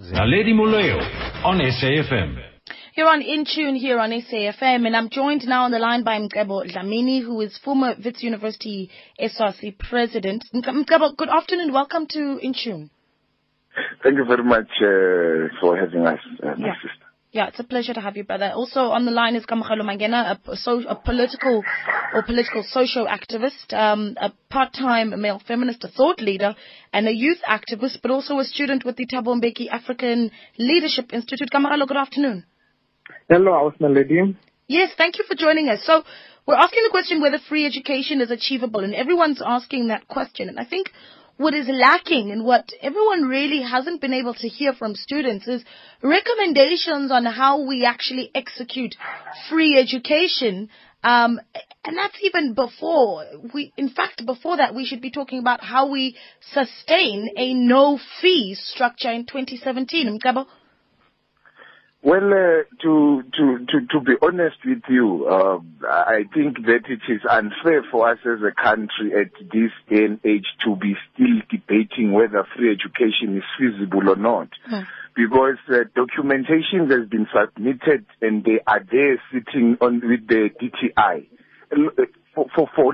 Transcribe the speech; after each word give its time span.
Naledi 0.00 0.54
Moleo 0.54 0.98
on 1.44 1.58
SAFM. 1.58 2.38
You're 2.94 3.08
on 3.08 3.20
In 3.20 3.44
Tune 3.44 3.74
here 3.74 3.98
on 3.98 4.10
SAFM, 4.10 4.86
and 4.86 4.96
I'm 4.96 5.10
joined 5.10 5.42
now 5.46 5.64
on 5.64 5.70
the 5.70 5.78
line 5.78 6.02
by 6.02 6.18
Mcebo 6.18 6.64
Dlamini, 6.70 7.22
who 7.22 7.40
is 7.42 7.58
former 7.58 7.94
Wits 8.02 8.22
University 8.22 8.90
SRC 9.20 9.78
president. 9.78 10.44
Mcebo, 10.54 11.16
good 11.16 11.28
afternoon. 11.28 11.72
Welcome 11.72 12.06
to 12.10 12.38
In 12.40 12.54
Tune. 12.54 12.90
Thank 14.02 14.16
you 14.16 14.24
very 14.24 14.44
much 14.44 14.68
uh, 14.80 15.54
for 15.60 15.76
having 15.76 16.06
us, 16.06 16.20
uh, 16.42 16.54
my 16.58 16.68
Yeah. 16.68 16.74
Yeah, 17.32 17.46
it's 17.46 17.58
a 17.58 17.64
pleasure 17.64 17.94
to 17.94 18.00
have 18.00 18.18
you, 18.18 18.24
brother. 18.24 18.52
Also 18.54 18.80
on 18.80 19.06
the 19.06 19.10
line 19.10 19.36
is 19.36 19.46
Kamogelo 19.46 19.80
Mangena, 19.80 20.38
a, 20.46 20.56
so, 20.56 20.82
a 20.86 20.94
political 20.94 21.64
or 22.12 22.22
political 22.24 22.62
social 22.62 23.06
activist, 23.06 23.72
um, 23.72 24.18
a 24.20 24.30
part-time 24.50 25.18
male 25.18 25.40
feminist, 25.48 25.82
a 25.82 25.88
thought 25.88 26.20
leader, 26.20 26.54
and 26.92 27.08
a 27.08 27.10
youth 27.10 27.40
activist, 27.48 28.02
but 28.02 28.10
also 28.10 28.38
a 28.38 28.44
student 28.44 28.84
with 28.84 28.96
the 28.96 29.06
Thabo 29.06 29.40
Mbeki 29.40 29.68
African 29.70 30.30
Leadership 30.58 31.14
Institute. 31.14 31.48
Kamogelo, 31.50 31.88
good 31.88 31.96
afternoon. 31.96 32.44
Hello, 33.30 33.52
I 33.52 33.62
was 33.62 33.74
Melody. 33.80 34.36
Yes, 34.68 34.90
thank 34.98 35.16
you 35.16 35.24
for 35.26 35.34
joining 35.34 35.70
us. 35.70 35.82
So 35.84 36.02
we're 36.46 36.54
asking 36.56 36.82
the 36.84 36.90
question 36.90 37.22
whether 37.22 37.38
free 37.38 37.64
education 37.64 38.20
is 38.20 38.30
achievable, 38.30 38.84
and 38.84 38.94
everyone's 38.94 39.40
asking 39.42 39.88
that 39.88 40.06
question. 40.06 40.50
And 40.50 40.60
I 40.60 40.66
think 40.66 40.90
what 41.36 41.54
is 41.54 41.68
lacking 41.68 42.30
and 42.30 42.44
what 42.44 42.68
everyone 42.80 43.22
really 43.22 43.62
hasn't 43.62 44.00
been 44.00 44.12
able 44.12 44.34
to 44.34 44.48
hear 44.48 44.72
from 44.72 44.94
students 44.94 45.48
is 45.48 45.64
recommendations 46.02 47.10
on 47.10 47.24
how 47.24 47.66
we 47.66 47.84
actually 47.84 48.30
execute 48.34 48.94
free 49.48 49.78
education. 49.78 50.68
Um, 51.02 51.40
and 51.84 51.98
that's 51.98 52.16
even 52.22 52.54
before 52.54 53.26
we, 53.52 53.72
in 53.76 53.88
fact, 53.90 54.24
before 54.24 54.58
that, 54.58 54.74
we 54.74 54.84
should 54.84 55.00
be 55.00 55.10
talking 55.10 55.40
about 55.40 55.62
how 55.64 55.90
we 55.90 56.16
sustain 56.52 57.30
a 57.36 57.54
no 57.54 57.98
fee 58.20 58.54
structure 58.54 59.10
in 59.10 59.26
2017. 59.26 60.18
Mcebo? 60.18 60.46
Well, 62.04 62.32
uh, 62.32 62.64
to, 62.82 63.22
to, 63.38 63.58
to, 63.66 63.86
to 63.92 64.00
be 64.00 64.14
honest 64.20 64.56
with 64.64 64.82
you, 64.88 65.24
uh, 65.30 65.58
I 65.86 66.24
think 66.34 66.56
that 66.66 66.82
it 66.88 67.00
is 67.08 67.20
unfair 67.30 67.84
for 67.92 68.08
us 68.10 68.18
as 68.26 68.40
a 68.42 68.50
country 68.60 69.12
at 69.14 69.30
this 69.40 69.70
day 69.88 70.06
and 70.06 70.18
age 70.24 70.46
to 70.64 70.74
be 70.74 70.96
still 71.14 71.38
debating 71.48 72.10
whether 72.10 72.44
free 72.56 72.72
education 72.72 73.36
is 73.36 73.44
feasible 73.56 74.10
or 74.10 74.16
not. 74.16 74.48
Because 75.14 75.58
uh, 75.68 75.84
documentation 75.94 76.90
has 76.90 77.08
been 77.08 77.28
submitted 77.32 78.04
and 78.20 78.42
they 78.42 78.58
are 78.66 78.82
there 78.90 79.22
sitting 79.32 79.76
on 79.80 80.00
with 80.02 80.26
the 80.26 80.50
DTI 80.60 81.26
uh, 81.70 82.04
for, 82.34 82.46
for, 82.52 82.68
for, 82.74 82.92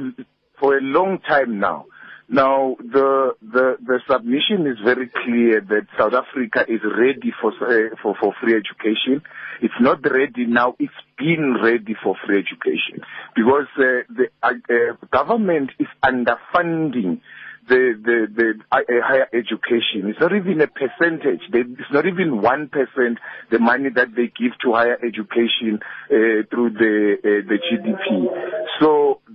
for 0.61 0.77
a 0.77 0.83
long 0.83 1.19
time 1.27 1.59
now. 1.59 1.87
Now, 2.31 2.77
the, 2.79 3.33
the, 3.41 3.77
the 3.81 4.01
submission 4.11 4.67
is 4.67 4.77
very 4.85 5.09
clear 5.25 5.63
that 5.63 5.87
South 5.99 6.13
Africa 6.13 6.65
is 6.69 6.81
ready 6.85 7.33
for, 7.41 7.53
uh, 7.53 7.97
for, 8.03 8.15
for 8.21 8.35
free 8.43 8.55
education. 8.55 9.23
It's 9.63 9.75
not 9.81 10.05
ready 10.05 10.45
now, 10.45 10.77
it's 10.79 10.93
been 11.17 11.57
ready 11.63 11.97
for 12.03 12.17
free 12.27 12.39
education. 12.39 13.01
Because 13.35 13.67
uh, 13.79 14.05
the 14.15 14.29
uh, 14.43 14.51
uh, 14.69 15.07
government 15.11 15.71
is 15.79 15.87
underfunding 16.05 17.21
the, 17.69 17.95
the, 18.03 18.27
the 18.35 18.55
uh, 18.73 18.81
higher 19.03 19.29
education. 19.33 20.09
It's 20.09 20.21
not 20.21 20.35
even 20.35 20.61
a 20.61 20.67
percentage. 20.67 21.41
They, 21.53 21.61
it's 21.61 21.93
not 21.93 22.07
even 22.07 22.41
1% 22.41 23.17
the 23.51 23.59
money 23.59 23.91
that 23.95 24.09
they 24.17 24.27
give 24.27 24.53
to 24.65 24.73
higher 24.73 24.99
education 25.03 25.81
uh, 26.11 26.45
through 26.51 26.71
the, 26.77 27.17
uh, 27.25 27.49
the 27.49 27.59
GDP. 27.59 28.58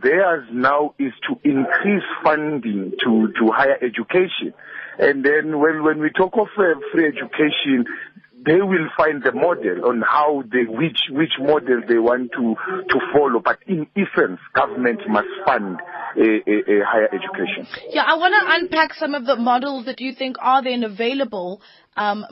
Theirs 0.01 0.47
now 0.51 0.95
is 0.97 1.13
to 1.27 1.39
increase 1.47 2.03
funding 2.23 2.93
to, 3.03 3.33
to 3.39 3.51
higher 3.51 3.77
education. 3.81 4.53
And 4.97 5.23
then 5.23 5.59
when, 5.59 5.83
when 5.83 5.99
we 5.99 6.09
talk 6.09 6.33
of 6.33 6.47
uh, 6.57 6.79
free 6.91 7.07
education, 7.07 7.85
they 8.45 8.61
will 8.61 8.89
find 8.97 9.23
the 9.23 9.31
model 9.31 9.85
on 9.85 10.01
how 10.01 10.43
they 10.51 10.65
which 10.67 10.99
which 11.09 11.33
model 11.39 11.81
they 11.87 11.97
want 11.97 12.31
to 12.33 12.55
to 12.89 12.99
follow. 13.13 13.41
But 13.43 13.59
in 13.67 13.87
essence, 13.95 14.39
government 14.53 15.01
must 15.07 15.27
fund 15.45 15.79
a, 16.17 16.21
a, 16.21 16.79
a 16.79 16.85
higher 16.85 17.07
education. 17.07 17.67
Yeah, 17.89 18.03
I 18.03 18.15
want 18.17 18.33
to 18.39 18.55
unpack 18.55 18.93
some 18.93 19.15
of 19.15 19.25
the 19.25 19.35
models 19.35 19.85
that 19.85 19.99
you 19.99 20.13
think 20.13 20.37
are 20.39 20.63
then 20.63 20.83
available, 20.83 21.61
um, 21.95 22.25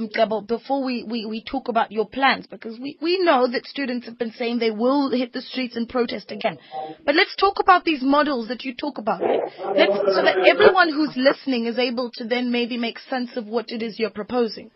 before 0.47 0.83
we, 0.83 1.03
we, 1.03 1.25
we 1.25 1.43
talk 1.43 1.67
about 1.67 1.91
your 1.91 2.07
plans, 2.07 2.47
because 2.47 2.79
we, 2.79 2.97
we 3.01 3.19
know 3.23 3.47
that 3.51 3.65
students 3.65 4.05
have 4.05 4.17
been 4.17 4.31
saying 4.31 4.59
they 4.59 4.71
will 4.71 5.11
hit 5.11 5.33
the 5.33 5.41
streets 5.41 5.75
and 5.75 5.87
protest 5.87 6.31
again. 6.31 6.57
But 7.05 7.15
let's 7.15 7.35
talk 7.35 7.57
about 7.59 7.83
these 7.83 8.01
models 8.03 8.47
that 8.49 8.63
you 8.63 8.75
talk 8.75 8.97
about, 8.97 9.21
let's, 9.21 9.93
so 9.93 10.21
that 10.23 10.47
everyone 10.47 10.89
who's 10.89 11.15
listening 11.15 11.65
is 11.65 11.77
able 11.77 12.11
to 12.15 12.23
then 12.23 12.51
maybe 12.51 12.77
make 12.77 12.99
sense 12.99 13.31
of 13.35 13.45
what 13.47 13.71
it 13.71 13.81
is 13.81 13.99
you're 13.99 14.09
proposing. 14.09 14.71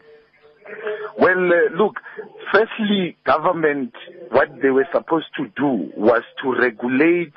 Well, 1.17 1.51
uh, 1.51 1.75
look, 1.75 1.95
firstly, 2.51 3.17
government, 3.25 3.93
what 4.29 4.49
they 4.61 4.69
were 4.69 4.87
supposed 4.91 5.27
to 5.37 5.47
do 5.55 5.91
was 5.95 6.23
to 6.43 6.53
regulate 6.53 7.33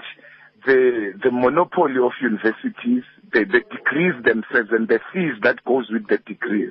the 0.67 1.13
the 1.23 1.31
monopoly 1.31 1.97
of 2.03 2.13
universities, 2.21 3.05
the, 3.33 3.45
the 3.45 3.61
degrees 3.71 4.15
themselves, 4.25 4.71
and 4.73 4.89
the 4.89 5.01
fees 5.13 5.35
that 5.43 5.65
goes 5.65 5.89
with 5.91 6.09
the 6.09 6.19
degrees. 6.19 6.71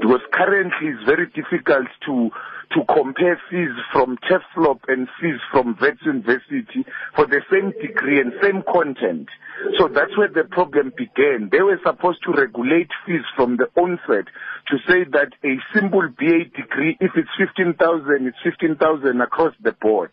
Because 0.00 0.20
currently 0.32 0.88
it's 0.88 1.04
very 1.04 1.26
difficult 1.26 1.88
to 2.06 2.30
to 2.72 2.84
compare 2.92 3.40
fees 3.50 3.72
from 3.92 4.18
TEFLOP 4.28 4.80
and 4.88 5.08
fees 5.20 5.40
from 5.50 5.76
Wits 5.80 6.00
University 6.04 6.84
for 7.16 7.26
the 7.26 7.40
same 7.50 7.72
degree 7.80 8.20
and 8.20 8.32
same 8.42 8.62
content. 8.70 9.28
So 9.78 9.88
that's 9.88 10.16
where 10.18 10.28
the 10.28 10.44
problem 10.44 10.92
began. 10.96 11.48
They 11.50 11.62
were 11.62 11.80
supposed 11.84 12.22
to 12.24 12.32
regulate 12.32 12.90
fees 13.06 13.24
from 13.36 13.56
the 13.56 13.68
onset 13.80 14.26
to 14.68 14.76
say 14.86 15.04
that 15.12 15.32
a 15.44 15.56
simple 15.74 16.08
BA 16.08 16.44
degree, 16.54 16.96
if 17.00 17.12
it's 17.16 17.30
15,000, 17.38 18.26
it's 18.26 18.36
15,000 18.44 19.20
across 19.20 19.54
the 19.62 19.72
board. 19.72 20.10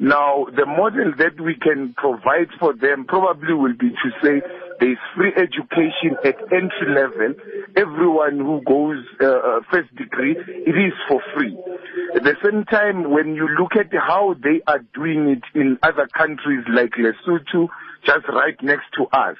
Now, 0.00 0.46
the 0.56 0.64
model 0.64 1.12
that 1.18 1.38
we 1.38 1.56
can 1.60 1.92
provide 1.94 2.48
for 2.58 2.72
them 2.72 3.04
probably 3.06 3.52
will 3.52 3.76
be 3.76 3.90
to 3.90 4.10
say 4.24 4.40
there's 4.80 4.96
free 5.14 5.32
education 5.36 6.16
at 6.24 6.40
entry 6.50 6.88
level. 6.88 7.34
Everyone 7.76 8.38
who 8.38 8.62
goes 8.66 9.04
uh, 9.20 9.60
first 9.70 9.94
degree, 9.96 10.36
it 10.38 10.70
is 10.72 10.94
for 11.06 11.20
free. 11.36 11.54
At 12.16 12.24
the 12.24 12.34
same 12.42 12.64
time, 12.64 13.10
when 13.10 13.34
you 13.34 13.46
look 13.60 13.72
at 13.76 13.92
how 13.92 14.36
they 14.42 14.62
are 14.66 14.80
doing 14.94 15.28
it 15.36 15.44
in 15.54 15.78
other 15.82 16.08
countries 16.16 16.64
like 16.72 16.92
Lesotho, 16.92 17.68
just 18.06 18.26
right 18.28 18.56
next 18.62 18.86
to 18.96 19.04
us, 19.12 19.36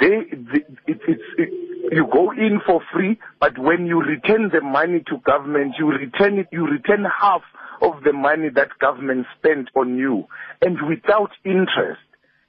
they, 0.00 0.28
they 0.30 0.64
it, 0.86 1.00
it's, 1.08 1.22
it, 1.38 1.48
you 1.92 2.06
go 2.12 2.30
in 2.32 2.60
for 2.64 2.80
free, 2.92 3.18
but 3.40 3.58
when 3.58 3.86
you 3.86 4.00
return 4.02 4.50
the 4.52 4.60
money 4.60 5.02
to 5.08 5.18
government, 5.24 5.74
you 5.78 5.86
return 5.88 6.38
it, 6.38 6.48
you 6.52 6.66
return 6.66 7.04
half 7.04 7.42
of 7.82 8.02
the 8.04 8.12
money 8.12 8.48
that 8.54 8.78
government 8.80 9.26
spent 9.38 9.68
on 9.76 9.96
you 9.96 10.26
and 10.62 10.76
without 10.88 11.30
interest. 11.44 12.00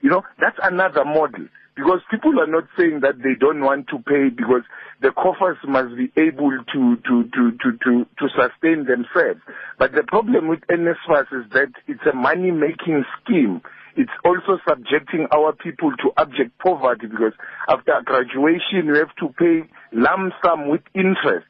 You 0.02 0.10
know, 0.10 0.24
that's 0.40 0.58
another 0.64 1.06
model 1.06 1.48
because 1.76 2.02
people 2.12 2.40
are 2.40 2.48
not 2.48 2.66
saying 2.78 3.00
that 3.02 3.20
they 3.24 3.36
don't 3.40 3.62
want 3.62 3.88
to 3.88 4.00
pay 4.00 4.30
because 4.30 4.64
the 5.02 5.12
coffers 5.12 5.58
must 5.66 5.96
be 5.96 6.12
able 6.18 6.52
to, 6.52 6.96
to, 6.98 7.24
to, 7.24 7.52
to, 7.52 7.78
to, 7.84 8.06
to 8.18 8.28
sustain 8.36 8.86
themselves. 8.86 9.40
But 9.78 9.94
the 9.94 10.04
problem 10.04 10.48
with 10.48 10.60
NSFAS 10.70 11.32
is 11.32 11.50
that 11.54 11.72
it's 11.88 12.04
a 12.12 12.16
money 12.16 12.52
making 12.52 13.06
scheme. 13.24 13.62
It's 14.00 14.10
also 14.24 14.62
subjecting 14.66 15.28
our 15.36 15.52
people 15.52 15.92
to 15.92 16.12
abject 16.16 16.58
poverty 16.58 17.08
because 17.08 17.34
after 17.68 18.00
graduation 18.06 18.86
you 18.86 18.96
have 18.96 19.14
to 19.20 19.28
pay 19.38 19.70
lump 19.92 20.32
sum 20.42 20.70
with 20.70 20.80
interest. 20.96 21.48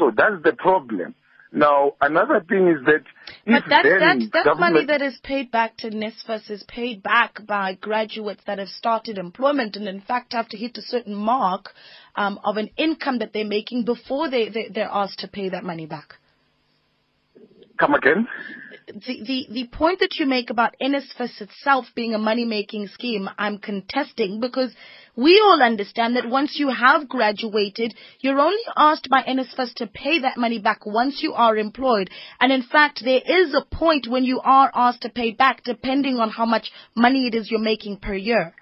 So 0.00 0.10
that's 0.10 0.42
the 0.42 0.52
problem. 0.52 1.14
Now, 1.52 1.92
another 2.00 2.44
thing 2.48 2.66
is 2.66 2.84
that 2.86 3.04
But 3.46 3.68
that, 3.68 3.84
that, 3.84 4.30
that 4.32 4.58
money 4.58 4.84
that 4.86 5.00
is 5.00 5.16
paid 5.22 5.52
back 5.52 5.76
to 5.76 5.90
NSFAS 5.90 6.50
is 6.50 6.64
paid 6.66 7.04
back 7.04 7.46
by 7.46 7.74
graduates 7.74 8.42
that 8.48 8.58
have 8.58 8.70
started 8.70 9.16
employment 9.16 9.76
and 9.76 9.86
in 9.86 10.00
fact 10.00 10.32
have 10.32 10.48
to 10.48 10.56
hit 10.56 10.76
a 10.78 10.82
certain 10.82 11.14
mark 11.14 11.68
um, 12.16 12.40
of 12.42 12.56
an 12.56 12.70
income 12.76 13.20
that 13.20 13.32
they're 13.32 13.44
making 13.44 13.84
before 13.84 14.28
they, 14.28 14.48
they, 14.48 14.70
they're 14.74 14.90
asked 14.90 15.20
to 15.20 15.28
pay 15.28 15.50
that 15.50 15.62
money 15.62 15.86
back. 15.86 16.14
come 17.78 17.94
again. 17.94 18.26
The, 18.94 19.22
the, 19.24 19.46
the 19.50 19.68
point 19.68 20.00
that 20.00 20.16
you 20.18 20.26
make 20.26 20.50
about 20.50 20.74
NSFAS 20.80 21.40
itself 21.40 21.86
being 21.94 22.14
a 22.14 22.18
money-making 22.18 22.88
scheme, 22.88 23.26
I'm 23.38 23.56
contesting 23.56 24.38
because 24.38 24.74
we 25.16 25.40
all 25.42 25.62
understand 25.62 26.16
that 26.16 26.28
once 26.28 26.58
you 26.58 26.68
have 26.68 27.08
graduated, 27.08 27.94
you're 28.20 28.38
only 28.38 28.62
asked 28.76 29.08
by 29.08 29.22
NSFAS 29.22 29.72
to 29.76 29.86
pay 29.86 30.18
that 30.18 30.36
money 30.36 30.58
back 30.58 30.84
once 30.84 31.22
you 31.22 31.32
are 31.32 31.56
employed. 31.56 32.10
And 32.38 32.52
in 32.52 32.62
fact, 32.62 33.02
there 33.02 33.22
is 33.24 33.54
a 33.54 33.64
point 33.64 34.08
when 34.08 34.24
you 34.24 34.40
are 34.44 34.70
asked 34.74 35.02
to 35.02 35.08
pay 35.08 35.30
back 35.30 35.64
depending 35.64 36.18
on 36.18 36.28
how 36.28 36.44
much 36.44 36.70
money 36.94 37.26
it 37.26 37.34
is 37.34 37.50
you're 37.50 37.60
making 37.60 37.96
per 37.96 38.14
year. 38.14 38.54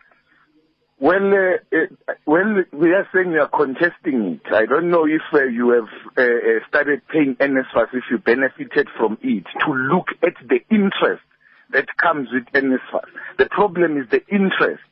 Well, 1.01 1.33
uh, 1.33 1.77
uh, 1.77 2.13
well, 2.27 2.63
we 2.75 2.91
are 2.93 3.09
saying 3.15 3.33
we 3.33 3.39
are 3.39 3.49
contesting 3.49 4.39
it. 4.45 4.53
I 4.53 4.67
don't 4.67 4.91
know 4.91 5.07
if 5.07 5.23
uh, 5.33 5.45
you 5.45 5.71
have 5.71 5.89
uh, 6.19 6.21
uh, 6.21 6.69
started 6.69 7.01
paying 7.09 7.37
NSFAS, 7.37 7.95
if 7.95 8.05
you 8.11 8.19
benefited 8.19 8.87
from 8.99 9.17
it, 9.23 9.45
to 9.65 9.73
look 9.73 10.09
at 10.23 10.35
the 10.47 10.61
interest 10.71 11.23
that 11.73 11.87
comes 11.97 12.29
with 12.31 12.45
NSFAS. 12.53 13.09
The 13.39 13.47
problem 13.47 13.97
is 13.97 14.11
the 14.11 14.21
interest. 14.29 14.83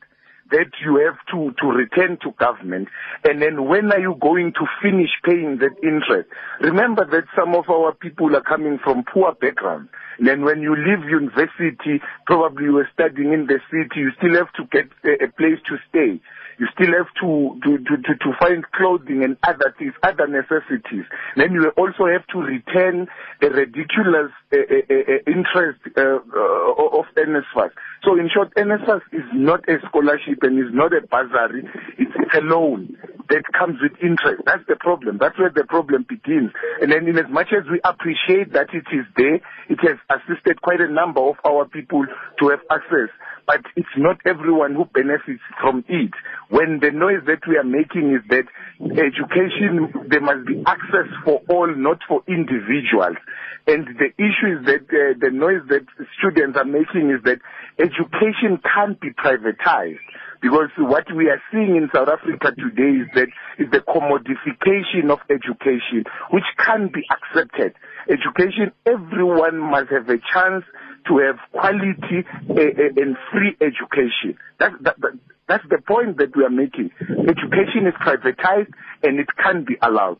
That 0.51 0.71
you 0.83 0.97
have 0.97 1.17
to, 1.31 1.53
to 1.61 1.67
return 1.67 2.17
to 2.23 2.31
government? 2.39 2.87
And 3.23 3.41
then 3.41 3.67
when 3.67 3.91
are 3.91 3.99
you 3.99 4.15
going 4.21 4.53
to 4.53 4.65
finish 4.81 5.09
paying 5.23 5.59
that 5.59 5.75
interest? 5.83 6.29
Remember 6.61 7.05
that 7.05 7.25
some 7.35 7.55
of 7.55 7.69
our 7.69 7.93
people 7.93 8.35
are 8.35 8.41
coming 8.41 8.79
from 8.83 9.03
poor 9.03 9.33
backgrounds. 9.33 9.89
Then 10.19 10.43
when 10.43 10.61
you 10.61 10.75
leave 10.75 11.07
university, 11.09 12.01
probably 12.25 12.65
you 12.65 12.73
were 12.73 12.89
studying 12.93 13.33
in 13.33 13.47
the 13.47 13.59
city, 13.71 14.01
you 14.01 14.11
still 14.17 14.35
have 14.35 14.51
to 14.53 14.65
get 14.71 14.89
a, 15.03 15.25
a 15.25 15.27
place 15.31 15.59
to 15.69 15.77
stay. 15.89 16.21
You 16.59 16.67
still 16.75 16.91
have 16.91 17.07
to, 17.21 17.59
to, 17.63 17.77
to, 17.77 18.13
to, 18.19 18.29
find 18.39 18.65
clothing 18.71 19.23
and 19.23 19.37
other 19.47 19.73
things, 19.79 19.93
other 20.03 20.27
necessities. 20.27 21.05
Then 21.37 21.53
you 21.53 21.71
also 21.77 22.05
have 22.11 22.27
to 22.33 22.39
return 22.39 23.07
a 23.41 23.47
ridiculous 23.49 24.31
uh, 24.51 24.57
uh, 24.57 25.23
interest 25.25 25.79
uh, 25.95 26.19
uh, 26.19 26.99
of 26.99 27.05
NSFAS. 27.15 27.71
So 28.03 28.19
in 28.19 28.29
short, 28.33 28.53
NSFAS 28.55 29.01
is 29.13 29.23
not 29.33 29.67
a 29.69 29.79
scholarship 29.87 30.43
and 30.43 30.59
is 30.59 30.73
not 30.73 30.91
a 30.91 31.01
bursary. 31.07 31.63
It's, 31.97 32.11
it's 32.15 32.35
a 32.35 32.41
loan 32.41 32.97
that 33.29 33.43
comes 33.57 33.77
with 33.81 33.93
interest. 34.01 34.43
That's 34.45 34.65
the 34.67 34.75
problem. 34.75 35.17
That's 35.19 35.37
where 35.37 35.51
the 35.53 35.63
problem 35.63 36.05
begins. 36.07 36.51
And 36.81 36.91
then 36.91 37.07
in 37.07 37.17
as 37.17 37.29
much 37.29 37.53
as 37.55 37.63
we 37.69 37.79
appreciate 37.83 38.53
that 38.53 38.73
it 38.73 38.85
is 38.91 39.05
there, 39.15 39.35
it 39.69 39.79
has 39.81 39.97
assisted 40.09 40.61
quite 40.61 40.81
a 40.81 40.91
number 40.91 41.21
of 41.21 41.35
our 41.45 41.65
people 41.65 42.05
to 42.05 42.49
have 42.49 42.59
access. 42.71 43.09
But 43.49 43.65
it's 43.75 43.97
not 43.97 44.17
everyone 44.27 44.75
who 44.75 44.85
benefits 44.85 45.41
from 45.59 45.83
it. 45.89 46.11
When 46.49 46.81
the 46.85 46.91
noise 46.91 47.25
that 47.25 47.41
we 47.49 47.57
are 47.57 47.63
making 47.63 48.13
is 48.13 48.21
that 48.29 48.45
education, 48.93 49.89
there 50.07 50.21
must 50.21 50.45
be 50.45 50.61
access 50.67 51.09
for 51.25 51.41
all, 51.49 51.65
not 51.75 51.97
for 52.07 52.21
individuals. 52.27 53.17
And 53.65 53.87
the 53.97 54.13
issue 54.21 54.53
is 54.53 54.65
that 54.69 54.85
uh, 54.93 55.17
the 55.17 55.31
noise 55.33 55.65
that 55.69 55.81
students 56.19 56.59
are 56.61 56.65
making 56.69 57.09
is 57.09 57.25
that 57.25 57.41
education 57.81 58.61
can't 58.61 59.01
be 59.01 59.09
privatized 59.17 59.97
because 60.43 60.69
what 60.77 61.09
we 61.15 61.27
are 61.33 61.41
seeing 61.51 61.75
in 61.75 61.89
South 61.93 62.07
Africa 62.07 62.53
today 62.53 63.01
is 63.01 63.07
that 63.15 63.29
is 63.57 63.65
the 63.71 63.81
commodification 63.81 65.09
of 65.09 65.25
education, 65.29 66.05
which 66.29 66.45
can't 66.63 66.93
be 66.93 67.01
accepted. 67.09 67.73
Education, 68.07 68.71
everyone 68.85 69.57
must 69.57 69.89
have 69.89 70.07
a 70.07 70.21
chance 70.31 70.63
to 71.07 71.17
have 71.19 71.37
quality 71.51 72.25
uh, 72.49 72.53
uh, 72.53 73.01
and 73.01 73.17
free 73.31 73.55
education. 73.61 74.37
That, 74.59 74.71
that, 74.81 74.99
that, 75.01 75.19
that's 75.47 75.63
the 75.69 75.79
point 75.85 76.17
that 76.17 76.35
we 76.35 76.43
are 76.43 76.49
making. 76.49 76.91
Education 77.01 77.87
is 77.87 77.93
privatized 78.01 78.71
and 79.03 79.19
it 79.19 79.27
can't 79.41 79.65
be 79.65 79.77
allowed. 79.81 80.19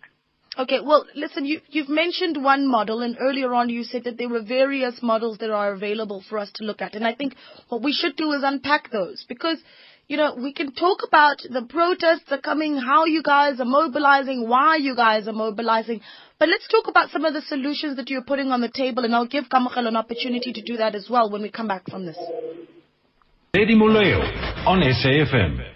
Okay, 0.58 0.80
well, 0.84 1.06
listen, 1.16 1.46
you, 1.46 1.62
you've 1.70 1.88
mentioned 1.88 2.44
one 2.44 2.68
model, 2.68 3.02
and 3.02 3.16
earlier 3.22 3.54
on 3.54 3.70
you 3.70 3.84
said 3.84 4.04
that 4.04 4.18
there 4.18 4.28
were 4.28 4.42
various 4.42 4.96
models 5.02 5.38
that 5.38 5.52
are 5.52 5.72
available 5.72 6.22
for 6.28 6.38
us 6.38 6.52
to 6.56 6.66
look 6.66 6.82
at. 6.82 6.96
And 6.96 7.06
I 7.06 7.14
think 7.14 7.36
what 7.70 7.82
we 7.82 7.94
should 7.94 8.18
do 8.18 8.34
is 8.34 8.42
unpack 8.44 8.92
those 8.92 9.24
because 9.30 9.58
you 10.10 10.18
know, 10.18 10.34
we 10.34 10.52
can 10.52 10.72
talk 10.72 11.02
about 11.08 11.38
the 11.48 11.62
protests 11.70 12.32
are 12.32 12.42
coming, 12.42 12.76
how 12.76 13.06
you 13.06 13.22
guys 13.22 13.60
are 13.60 13.66
mobilizing, 13.66 14.50
why 14.50 14.76
you 14.76 14.96
guys 14.96 15.28
are 15.28 15.34
mobilizing. 15.34 16.02
But 16.40 16.50
let's 16.50 16.68
talk 16.68 16.88
about 16.88 17.12
some 17.12 17.26
of 17.26 17.36
the 17.36 17.42
solutions 17.42 17.96
that 17.98 18.10
you're 18.10 18.24
putting 18.24 18.50
on 18.50 18.60
the 18.60 18.70
table, 18.74 19.06
and 19.06 19.14
I'll 19.14 19.28
give 19.28 19.46
Kamogelo 19.46 19.88
an 19.88 19.96
opportunity 19.96 20.52
to 20.52 20.62
do 20.64 20.78
that 20.78 20.96
as 20.96 21.08
well 21.12 21.30
when 21.30 21.44
we 21.44 21.52
come 21.52 21.68
back 21.68 21.88
from 21.88 22.08
this. 22.08 22.18
Lady 23.54 23.76
Moleo 23.76 24.20
on 24.66 24.82
SAFM. 24.82 25.69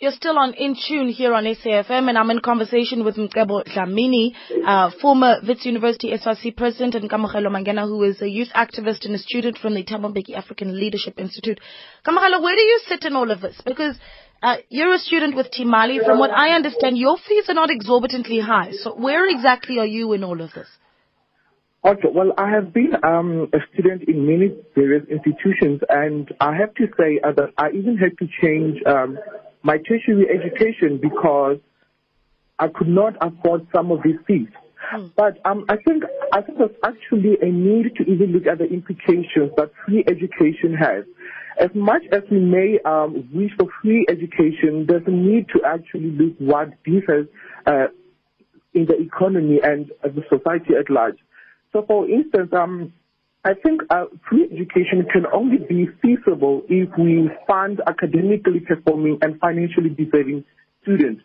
You're 0.00 0.12
still 0.12 0.38
on 0.38 0.54
In 0.54 0.76
Tune 0.76 1.08
here 1.08 1.34
on 1.34 1.42
SAFM, 1.42 2.08
and 2.08 2.16
I'm 2.16 2.30
in 2.30 2.38
conversation 2.38 3.04
with 3.04 3.16
Mcebo 3.16 3.64
Dlamini, 3.64 4.32
uh, 4.64 4.92
former 5.02 5.40
Wits 5.44 5.66
University 5.66 6.12
SRC 6.12 6.56
president, 6.56 6.94
and 6.94 7.10
Kamogelo 7.10 7.48
Mangena, 7.48 7.82
who 7.82 8.04
is 8.04 8.22
a 8.22 8.28
youth 8.28 8.50
activist 8.54 9.06
and 9.06 9.16
a 9.16 9.18
student 9.18 9.58
from 9.58 9.74
the 9.74 9.82
Thabo 9.82 10.14
Mbeki 10.14 10.36
African 10.36 10.78
Leadership 10.78 11.18
Institute. 11.18 11.58
Kamogelo, 12.06 12.40
where 12.40 12.54
do 12.54 12.62
you 12.62 12.80
sit 12.86 13.06
in 13.06 13.16
all 13.16 13.28
of 13.28 13.40
this? 13.40 13.60
Because 13.66 13.98
uh, 14.40 14.58
you're 14.68 14.94
a 14.94 15.00
student 15.00 15.34
with 15.34 15.50
TMALI. 15.50 16.04
From 16.04 16.20
what 16.20 16.30
I 16.30 16.50
understand, 16.50 16.96
your 16.96 17.16
fees 17.16 17.46
are 17.48 17.54
not 17.54 17.70
exorbitantly 17.72 18.38
high. 18.38 18.70
So 18.70 18.94
where 18.94 19.28
exactly 19.28 19.80
are 19.80 19.86
you 19.86 20.12
in 20.12 20.22
all 20.22 20.40
of 20.40 20.52
this? 20.52 20.68
Okay, 21.84 22.08
well, 22.14 22.32
I 22.38 22.50
have 22.50 22.72
been 22.72 22.92
um, 23.02 23.48
a 23.52 23.58
student 23.72 24.08
in 24.08 24.26
many 24.26 24.54
various 24.76 25.08
institutions, 25.08 25.80
and 25.88 26.32
I 26.40 26.54
have 26.54 26.72
to 26.74 26.86
say 26.96 27.18
uh, 27.24 27.32
that 27.32 27.50
I 27.58 27.70
even 27.70 27.96
had 27.96 28.16
to 28.18 28.28
change 28.40 28.78
um, 28.86 29.18
my 29.62 29.78
tertiary 29.78 30.26
education 30.28 30.98
because 31.00 31.58
I 32.58 32.68
could 32.68 32.88
not 32.88 33.14
afford 33.20 33.66
some 33.74 33.92
of 33.92 34.02
these 34.02 34.16
fees. 34.26 34.48
Mm. 34.94 35.12
But 35.16 35.38
um, 35.44 35.64
I 35.68 35.76
think 35.76 36.04
I 36.32 36.40
think 36.40 36.58
there's 36.58 36.70
actually 36.84 37.36
a 37.42 37.50
need 37.50 37.96
to 37.96 38.04
even 38.04 38.32
look 38.32 38.46
at 38.46 38.58
the 38.58 38.64
implications 38.64 39.52
that 39.56 39.70
free 39.84 40.04
education 40.06 40.74
has. 40.74 41.04
As 41.60 41.70
much 41.74 42.02
as 42.12 42.22
we 42.30 42.38
may 42.38 42.78
um, 42.84 43.28
wish 43.32 43.50
for 43.58 43.66
free 43.82 44.06
education, 44.08 44.86
there's 44.86 45.06
a 45.06 45.10
need 45.10 45.48
to 45.48 45.64
actually 45.64 46.10
look 46.10 46.36
what 46.38 46.68
this 46.86 47.02
has 47.08 47.26
uh, 47.66 47.86
in 48.74 48.86
the 48.86 48.96
economy 49.00 49.58
and 49.62 49.90
the 50.02 50.22
society 50.28 50.74
at 50.78 50.88
large. 50.88 51.18
So, 51.72 51.84
for 51.86 52.08
instance, 52.08 52.50
um, 52.52 52.92
I 53.44 53.54
think 53.54 53.82
uh, 53.90 54.06
free 54.28 54.48
education 54.52 55.06
can 55.12 55.24
only 55.32 55.58
be 55.58 55.88
feasible 56.02 56.62
if 56.68 56.88
we 56.98 57.30
fund 57.46 57.80
academically 57.86 58.60
performing 58.60 59.18
and 59.22 59.38
financially 59.38 59.90
deserving 59.90 60.44
students. 60.82 61.22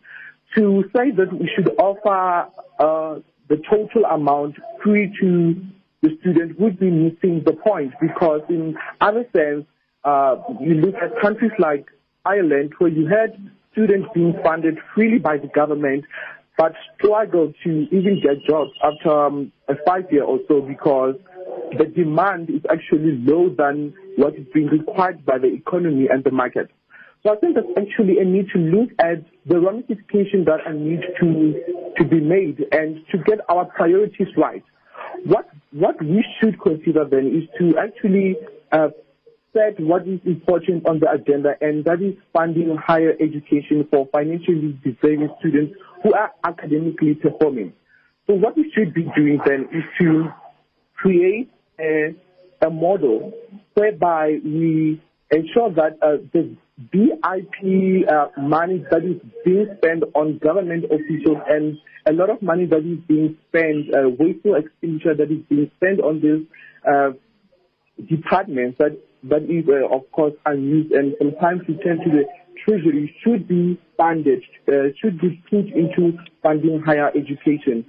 To 0.55 0.83
say 0.95 1.09
that 1.11 1.33
we 1.33 1.49
should 1.55 1.69
offer 1.79 2.49
uh, 2.79 3.19
the 3.49 3.57
total 3.69 4.05
amount 4.05 4.55
free 4.83 5.11
to 5.19 5.55
the 6.01 6.17
student 6.19 6.59
would 6.59 6.79
be 6.79 6.91
missing 6.91 7.41
the 7.45 7.53
point 7.53 7.93
because 7.99 8.41
in 8.49 8.75
other 9.01 9.25
sense, 9.35 9.65
uh, 10.03 10.35
you 10.61 10.75
look 10.75 10.95
at 10.95 11.19
countries 11.21 11.51
like 11.57 11.87
Ireland 12.25 12.73
where 12.77 12.91
you 12.91 13.07
had 13.07 13.51
students 13.71 14.07
being 14.13 14.35
funded 14.43 14.77
freely 14.93 15.17
by 15.17 15.37
the 15.37 15.47
government 15.47 16.05
but 16.57 16.73
struggle 16.95 17.53
to 17.63 17.69
even 17.91 18.21
get 18.21 18.43
jobs 18.47 18.71
after 18.83 19.09
um, 19.09 19.51
a 19.67 19.73
five 19.85 20.11
year 20.11 20.23
or 20.23 20.39
so 20.47 20.61
because 20.61 21.15
the 21.77 21.85
demand 21.85 22.49
is 22.49 22.61
actually 22.69 23.17
lower 23.23 23.49
than 23.49 23.93
what 24.17 24.35
is 24.35 24.45
being 24.53 24.67
required 24.67 25.25
by 25.25 25.37
the 25.37 25.47
economy 25.47 26.07
and 26.09 26.23
the 26.23 26.31
market. 26.31 26.69
So 27.23 27.31
I 27.31 27.37
think 27.37 27.55
there's 27.55 27.65
actually 27.77 28.19
a 28.19 28.25
need 28.25 28.47
to 28.53 28.59
look 28.59 28.89
at 28.99 29.23
the 29.45 29.59
ramifications 29.59 30.45
that 30.45 30.59
are 30.65 30.73
need 30.73 31.01
to 31.21 31.63
to 31.97 32.03
be 32.03 32.19
made 32.19 32.65
and 32.71 32.97
to 33.11 33.17
get 33.19 33.39
our 33.49 33.65
priorities 33.65 34.27
right. 34.37 34.63
What 35.25 35.49
what 35.71 36.01
we 36.03 36.23
should 36.39 36.61
consider 36.61 37.05
then 37.05 37.27
is 37.27 37.49
to 37.59 37.77
actually 37.79 38.35
uh, 38.71 38.89
what 39.79 40.07
is 40.07 40.19
important 40.25 40.87
on 40.87 40.99
the 40.99 41.09
agenda, 41.11 41.55
and 41.61 41.85
that 41.85 42.01
is 42.01 42.15
funding 42.33 42.75
higher 42.75 43.13
education 43.19 43.87
for 43.91 44.07
financially 44.11 44.77
deserving 44.83 45.29
students 45.39 45.75
who 46.03 46.13
are 46.13 46.31
academically 46.43 47.13
performing. 47.15 47.73
So 48.27 48.35
what 48.35 48.55
we 48.55 48.71
should 48.75 48.93
be 48.93 49.03
doing 49.15 49.39
then 49.45 49.67
is 49.71 49.83
to 49.99 50.25
create 50.95 51.51
a, 51.79 52.15
a 52.61 52.69
model 52.69 53.33
whereby 53.73 54.39
we 54.43 55.01
ensure 55.31 55.71
that 55.73 55.97
uh, 56.01 56.17
the 56.33 56.55
BIP 56.93 58.11
uh, 58.11 58.27
money 58.41 58.83
that 58.89 59.03
is 59.03 59.21
being 59.45 59.67
spent 59.77 60.03
on 60.15 60.39
government 60.39 60.85
officials 60.85 61.37
and 61.47 61.77
a 62.05 62.13
lot 62.13 62.29
of 62.29 62.41
money 62.41 62.65
that 62.65 62.79
is 62.79 62.99
being 63.07 63.37
spent, 63.49 63.93
uh, 63.93 64.09
wasteful 64.19 64.55
expenditure 64.55 65.15
that 65.15 65.31
is 65.31 65.39
being 65.49 65.69
spent 65.77 66.01
on 66.01 66.21
these 66.21 66.47
uh, 66.87 67.11
departments 68.09 68.77
that, 68.79 68.97
that 69.23 69.43
is, 69.43 69.65
uh, 69.67 69.93
of 69.93 70.09
course, 70.11 70.33
unused 70.45 70.91
and 70.91 71.15
sometimes 71.17 71.61
return 71.67 71.99
to 71.99 72.09
the 72.09 72.25
treasury 72.65 73.15
should 73.23 73.47
be 73.47 73.79
funded, 73.97 74.43
uh, 74.67 74.89
should 75.01 75.19
be 75.19 75.41
put 75.49 75.65
into 75.67 76.17
funding 76.41 76.81
higher 76.85 77.09
education. 77.09 77.85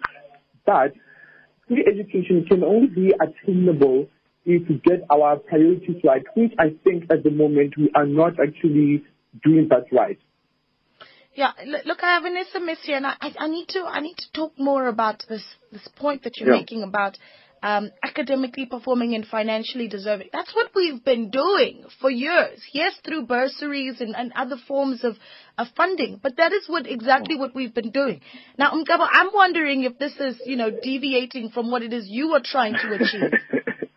But 0.67 0.95
free 1.69 1.85
education 1.87 2.47
can 2.49 2.63
only 2.65 2.89
be 2.89 3.13
attainable 3.21 4.09
if 4.45 4.69
we 4.69 4.81
get 4.85 5.05
our 5.11 5.37
priorities 5.37 5.97
right, 6.05 6.23
which 6.37 6.53
I 6.59 6.75
think 6.85 7.05
at 7.11 7.23
the 7.23 7.31
moment 7.31 7.75
we 7.77 7.91
are 7.95 8.07
not 8.07 8.35
actually 8.41 9.05
doing 9.43 9.69
that 9.71 9.87
right. 9.91 10.19
Yeah, 11.35 11.51
look, 11.85 11.99
I 12.03 12.15
have 12.15 12.25
an 12.25 12.37
SMS 12.37 12.79
here, 12.85 12.97
and 12.97 13.07
I, 13.07 13.17
I 13.21 13.49
need 13.49 13.69
to 13.71 13.85
I 13.85 14.01
need 14.01 14.17
to 14.19 14.33
talk 14.33 14.53
more 14.57 14.87
about 14.87 15.25
this 15.29 15.43
this 15.73 15.89
point 15.97 16.23
that 16.23 16.37
you're 16.37 16.53
yeah. 16.53 16.61
making 16.61 16.85
about 16.85 17.19
um, 17.65 17.91
academically 18.03 18.67
performing 18.67 19.15
and 19.15 19.27
financially 19.27 19.89
deserving. 19.89 20.29
That's 20.35 20.55
what 20.55 20.71
we've 20.75 21.03
been 21.03 21.31
doing 21.31 21.85
for 21.99 22.11
years. 22.11 22.61
Yes, 22.75 22.93
through 23.03 23.25
bursaries 23.25 24.03
and, 24.03 24.15
and 24.15 24.35
other 24.37 24.57
forms 24.69 25.03
of, 25.03 25.17
of 25.57 25.69
funding, 25.75 26.21
but 26.23 26.37
that 26.37 26.53
is 26.53 26.69
what 26.69 26.87
exactly 26.87 27.37
what 27.37 27.55
we've 27.55 27.73
been 27.73 27.91
doing. 27.91 28.21
Now, 28.59 28.73
Mcebo, 28.73 29.09
I'm 29.11 29.31
wondering 29.33 29.85
if 29.85 29.99
this 29.99 30.13
is, 30.21 30.39
you 30.45 30.57
know, 30.57 30.71
deviating 30.71 31.51
from 31.55 31.71
what 31.71 31.83
it 31.83 31.95
is 31.95 32.07
you 32.07 32.35
are 32.35 32.43
trying 32.45 32.75
to 32.75 32.95
achieve. 32.97 33.33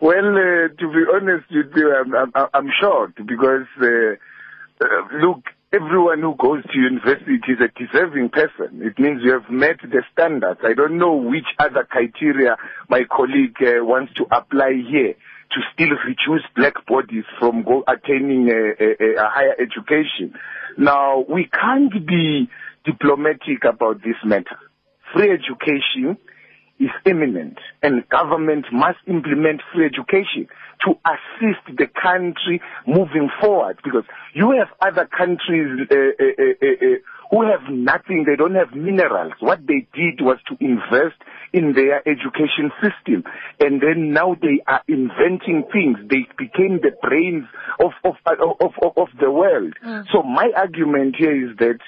well, 0.00 0.16
uh, 0.16 0.68
to 0.68 0.88
be 0.88 1.04
honest 1.14 1.44
with 1.50 1.76
you, 1.76 1.94
I'm, 1.94 2.32
I'm, 2.34 2.46
I'm 2.54 2.70
shocked 2.80 3.18
because, 3.26 3.66
uh, 3.82 4.14
uh, 4.80 4.86
look, 5.20 5.42
everyone 5.74 6.20
who 6.20 6.34
goes 6.38 6.62
to 6.62 6.78
university 6.78 7.40
is 7.48 7.58
a 7.60 7.68
deserving 7.78 8.28
person. 8.30 8.80
It 8.82 8.98
means 8.98 9.22
you 9.24 9.32
have 9.32 9.50
met 9.50 9.76
the 9.82 10.02
standards. 10.12 10.60
I 10.62 10.74
don't 10.74 10.98
know 10.98 11.14
which 11.16 11.46
other 11.58 11.86
criteria 11.88 12.56
my 12.88 13.02
colleague 13.10 13.56
uh, 13.60 13.84
wants 13.84 14.14
to 14.14 14.24
apply 14.30 14.72
here. 14.88 15.14
to 15.54 15.60
still 15.72 15.96
reduce 16.04 16.44
black 16.56 16.74
bodies 16.86 17.24
from 17.38 17.62
go 17.62 17.84
attaining 17.86 18.48
a, 18.50 18.62
a, 18.82 19.22
a 19.22 19.28
higher 19.28 19.54
education. 19.60 20.34
Now, 20.76 21.24
we 21.28 21.48
can't 21.48 21.92
be 22.06 22.48
diplomatic 22.84 23.64
about 23.68 24.02
this 24.02 24.16
matter. 24.24 24.58
Free 25.12 25.30
education 25.30 26.18
is 26.78 26.90
imminent 27.06 27.58
and 27.82 28.08
government 28.08 28.66
must 28.72 28.98
implement 29.06 29.62
free 29.72 29.86
education 29.86 30.48
to 30.84 30.98
assist 31.06 31.78
the 31.78 31.86
country 31.86 32.60
moving 32.86 33.30
forward 33.40 33.78
because 33.84 34.04
you 34.34 34.50
have 34.58 34.68
other 34.80 35.06
countries 35.06 35.88
uh, 35.90 35.94
uh, 35.94 36.24
uh, 36.38 36.66
uh, 36.66 36.98
who 37.30 37.42
have 37.42 37.70
nothing, 37.70 38.24
they 38.26 38.36
don't 38.36 38.54
have 38.54 38.74
minerals. 38.74 39.32
What 39.40 39.66
they 39.66 39.86
did 39.94 40.20
was 40.20 40.38
to 40.48 40.56
invest 40.60 41.16
in 41.52 41.72
their 41.72 42.06
education 42.06 42.70
system 42.82 43.24
and 43.60 43.80
then 43.80 44.12
now 44.12 44.36
they 44.40 44.62
are 44.66 44.82
inventing 44.88 45.64
things. 45.72 45.98
They 46.10 46.26
became 46.36 46.80
the 46.82 46.92
brains 47.00 47.44
of, 47.80 47.92
of, 48.04 48.14
of, 48.26 48.72
of, 48.82 48.92
of 48.96 49.08
the 49.20 49.30
world. 49.30 49.74
Mm. 49.84 50.04
So 50.12 50.22
my 50.22 50.50
argument 50.56 51.16
here 51.18 51.50
is 51.50 51.56
that 51.58 51.78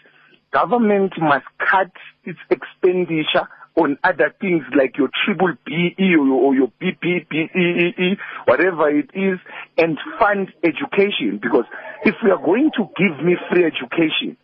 government 0.53 1.13
must 1.21 1.47
cut 1.59 1.91
its 2.25 2.39
expenditure 2.51 3.49
on 3.77 3.99
other 4.03 4.35
things 4.41 4.63
like 4.77 4.97
your 4.97 5.11
triple 5.25 5.53
BE 5.67 6.17
or 6.17 6.55
your 6.55 6.73
BPPEE, 6.81 8.17
whatever 8.47 8.89
it 8.89 9.11
is, 9.15 9.39
and 9.77 9.99
fund 10.19 10.49
education. 10.65 11.39
Because 11.41 11.67
if 12.05 12.15
we 12.25 12.31
are 12.31 12.43
going 12.43 12.71
to 12.77 12.89
give 12.97 13.25
me 13.25 13.37
free 13.51 13.65
education, 13.65 14.39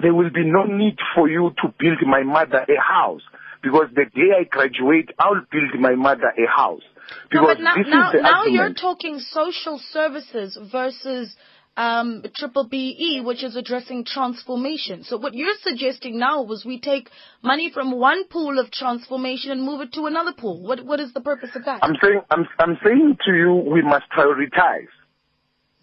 there 0.00 0.12
will 0.12 0.30
be 0.30 0.44
no 0.44 0.64
need 0.64 0.98
for 1.14 1.28
you 1.28 1.52
to 1.62 1.72
build 1.78 1.98
my 2.06 2.24
mother 2.24 2.66
a 2.68 2.80
house. 2.80 3.22
Because 3.62 3.86
the 3.94 4.04
day 4.04 4.30
I 4.40 4.44
graduate, 4.44 5.10
I'll 5.18 5.42
build 5.50 5.80
my 5.80 5.94
mother 5.94 6.32
a 6.36 6.46
house. 6.50 6.82
Because 7.30 7.58
no, 7.60 7.70
but 7.76 7.86
now, 7.86 8.12
now, 8.12 8.20
now 8.20 8.44
you're 8.44 8.74
talking 8.74 9.20
social 9.20 9.80
services 9.92 10.58
versus 10.72 11.34
um, 11.76 12.22
triple 12.36 12.68
BE, 12.68 13.22
which 13.24 13.42
is 13.42 13.56
addressing 13.56 14.04
transformation. 14.04 15.04
So 15.04 15.16
what 15.16 15.34
you're 15.34 15.56
suggesting 15.62 16.18
now 16.18 16.42
was 16.42 16.64
we 16.64 16.80
take 16.80 17.10
money 17.42 17.70
from 17.72 17.92
one 17.92 18.26
pool 18.28 18.58
of 18.58 18.70
transformation 18.70 19.50
and 19.50 19.62
move 19.62 19.80
it 19.80 19.92
to 19.94 20.06
another 20.06 20.32
pool. 20.32 20.62
What 20.62 20.84
what 20.84 21.00
is 21.00 21.12
the 21.12 21.20
purpose 21.20 21.50
of 21.54 21.64
that? 21.64 21.82
I'm 21.82 21.96
saying 22.02 22.20
I'm 22.30 22.46
I'm 22.58 22.78
saying 22.84 23.18
to 23.26 23.32
you 23.34 23.54
we 23.54 23.82
must 23.82 24.04
prioritize. 24.16 24.92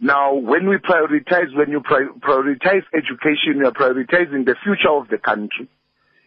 Now, 0.03 0.33
when 0.33 0.67
we 0.67 0.77
prioritize, 0.77 1.55
when 1.55 1.69
you 1.69 1.79
prioritize 1.79 2.81
education, 2.91 3.59
you 3.59 3.67
are 3.67 3.71
prioritizing 3.71 4.45
the 4.45 4.55
future 4.63 4.89
of 4.89 5.09
the 5.09 5.19
country. 5.19 5.69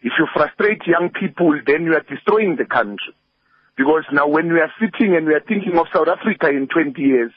If 0.01 0.13
you 0.17 0.27
frustrate 0.33 0.87
young 0.87 1.09
people, 1.09 1.59
then 1.67 1.83
you 1.83 1.93
are 1.93 2.05
destroying 2.07 2.55
the 2.55 2.63
country. 2.63 3.13
Because 3.75 4.03
now 4.13 4.29
when 4.29 4.53
we 4.53 4.61
are 4.61 4.71
sitting 4.79 5.13
and 5.17 5.27
we 5.27 5.33
are 5.33 5.43
thinking 5.45 5.77
of 5.77 5.87
South 5.93 6.07
Africa 6.07 6.47
in 6.47 6.67
20 6.67 7.01
years, 7.01 7.31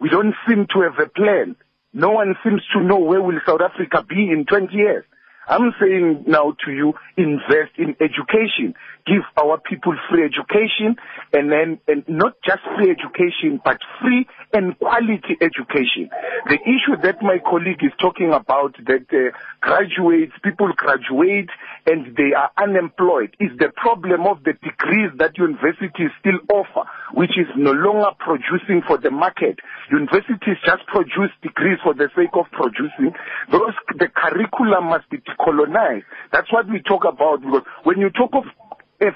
we 0.00 0.08
don't 0.08 0.34
seem 0.48 0.66
to 0.72 0.80
have 0.80 0.98
a 0.98 1.10
plan. 1.10 1.56
No 1.92 2.10
one 2.10 2.34
seems 2.42 2.62
to 2.72 2.82
know 2.82 2.98
where 2.98 3.22
will 3.22 3.38
South 3.46 3.60
Africa 3.60 4.02
be 4.08 4.30
in 4.30 4.46
20 4.46 4.74
years. 4.74 5.04
I'm 5.48 5.74
saying 5.80 6.24
now 6.26 6.56
to 6.64 6.72
you, 6.72 6.94
invest 7.16 7.76
in 7.76 7.96
education. 8.00 8.74
Give 9.06 9.22
our 9.36 9.58
people 9.58 9.94
free 10.08 10.24
education 10.24 10.96
and 11.32 11.50
then, 11.50 11.80
and 11.88 12.04
not 12.08 12.34
just 12.44 12.60
free 12.76 12.90
education, 12.90 13.60
but 13.64 13.78
free 14.00 14.26
and 14.52 14.78
quality 14.78 15.36
education. 15.40 16.10
The 16.46 16.58
issue 16.62 17.00
that 17.02 17.22
my 17.22 17.38
colleague 17.38 17.82
is 17.82 17.92
talking 18.00 18.32
about 18.32 18.76
that 18.86 19.06
uh, 19.10 19.36
graduates, 19.60 20.32
people 20.42 20.72
graduate 20.76 21.50
and 21.86 22.16
they 22.16 22.32
are 22.36 22.50
unemployed 22.56 23.34
is 23.40 23.50
the 23.58 23.72
problem 23.76 24.26
of 24.26 24.44
the 24.44 24.52
degrees 24.62 25.10
that 25.18 25.36
universities 25.38 26.10
still 26.20 26.38
offer, 26.52 26.88
which 27.14 27.36
is 27.38 27.46
no 27.56 27.72
longer 27.72 28.10
producing 28.18 28.82
for 28.86 28.98
the 28.98 29.10
market. 29.10 29.58
Universities 29.90 30.56
just 30.64 30.86
produce 30.86 31.30
degrees 31.42 31.78
for 31.82 31.94
the 31.94 32.08
sake 32.14 32.34
of 32.34 32.46
producing. 32.52 33.14
Those, 33.50 33.74
the 33.98 34.08
curriculum 34.08 34.90
must 34.90 35.08
be 35.10 35.18
decolonized. 35.18 36.04
That's 36.32 36.52
what 36.52 36.68
we 36.68 36.80
talk 36.82 37.04
about 37.04 37.40
because 37.42 37.62
when 37.84 37.98
you 37.98 38.10
talk 38.10 38.30
of 38.34 38.44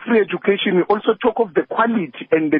free 0.07 0.21
education, 0.21 0.77
we 0.77 0.83
also 0.83 1.15
talk 1.23 1.39
of 1.39 1.55
the 1.55 1.63
quality 1.63 2.27
and 2.33 2.53
the 2.53 2.59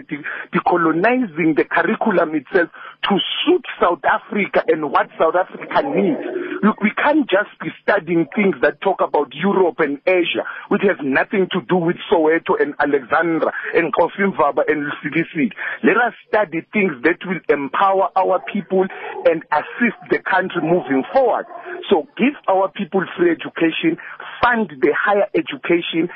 decolonizing 0.53 1.57
the 1.57 1.65
curriculum 1.65 2.35
itself 2.35 2.69
to 3.05 3.19
suit 3.45 3.65
South 3.81 4.01
Africa 4.05 4.63
and 4.69 4.91
what 4.91 5.09
South 5.19 5.35
Africa 5.35 5.83
needs. 5.89 6.21
Look, 6.63 6.81
we 6.81 6.91
can't 6.97 7.29
just 7.29 7.51
be 7.61 7.69
studying 7.83 8.27
things 8.35 8.57
that 8.63 8.81
talk 8.81 9.01
about 9.01 9.35
Europe 9.35 9.79
and 9.79 10.01
Asia, 10.07 10.43
which 10.69 10.83
has 10.83 10.97
nothing 11.03 11.49
to 11.53 11.61
do 11.69 11.77
with 11.77 11.97
Soweto 12.11 12.61
and 12.61 12.75
Alexandra 12.81 13.53
and 13.75 13.93
Cofimvaba 13.95 14.65
and 14.69 14.91
Lusikisiki. 14.91 15.53
Let 15.85 15.97
us 15.97 16.15
study 16.29 16.67
things 16.73 16.93
that 17.05 17.19
will 17.27 17.41
empower 17.49 18.09
our 18.17 18.41
people 18.53 18.87
and 19.27 19.43
assist 19.53 19.99
the 20.11 20.19
country 20.19 20.63
moving 20.63 21.05
forward. 21.13 21.47
So 21.91 22.09
give 22.17 22.35
our 22.49 22.69
people 22.71 23.05
free 23.17 23.31
education, 23.31 23.99
fund 24.43 24.71
the 24.81 24.93
higher 24.97 25.29
education, 25.35 26.09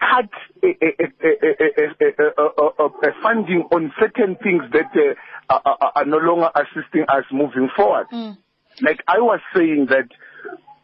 cut 0.00 0.30
funding 3.22 3.62
on 3.72 3.92
certain 4.00 4.36
things 4.42 4.62
that 4.72 4.90
uh, 5.48 5.60
are, 5.64 5.92
are 5.94 6.05
no 6.06 6.18
longer 6.18 6.50
assisting 6.54 7.04
us 7.08 7.24
moving 7.30 7.68
forward. 7.76 8.06
Mm. 8.12 8.38
Like 8.80 9.02
I 9.08 9.18
was 9.20 9.40
saying 9.54 9.86
that, 9.90 10.08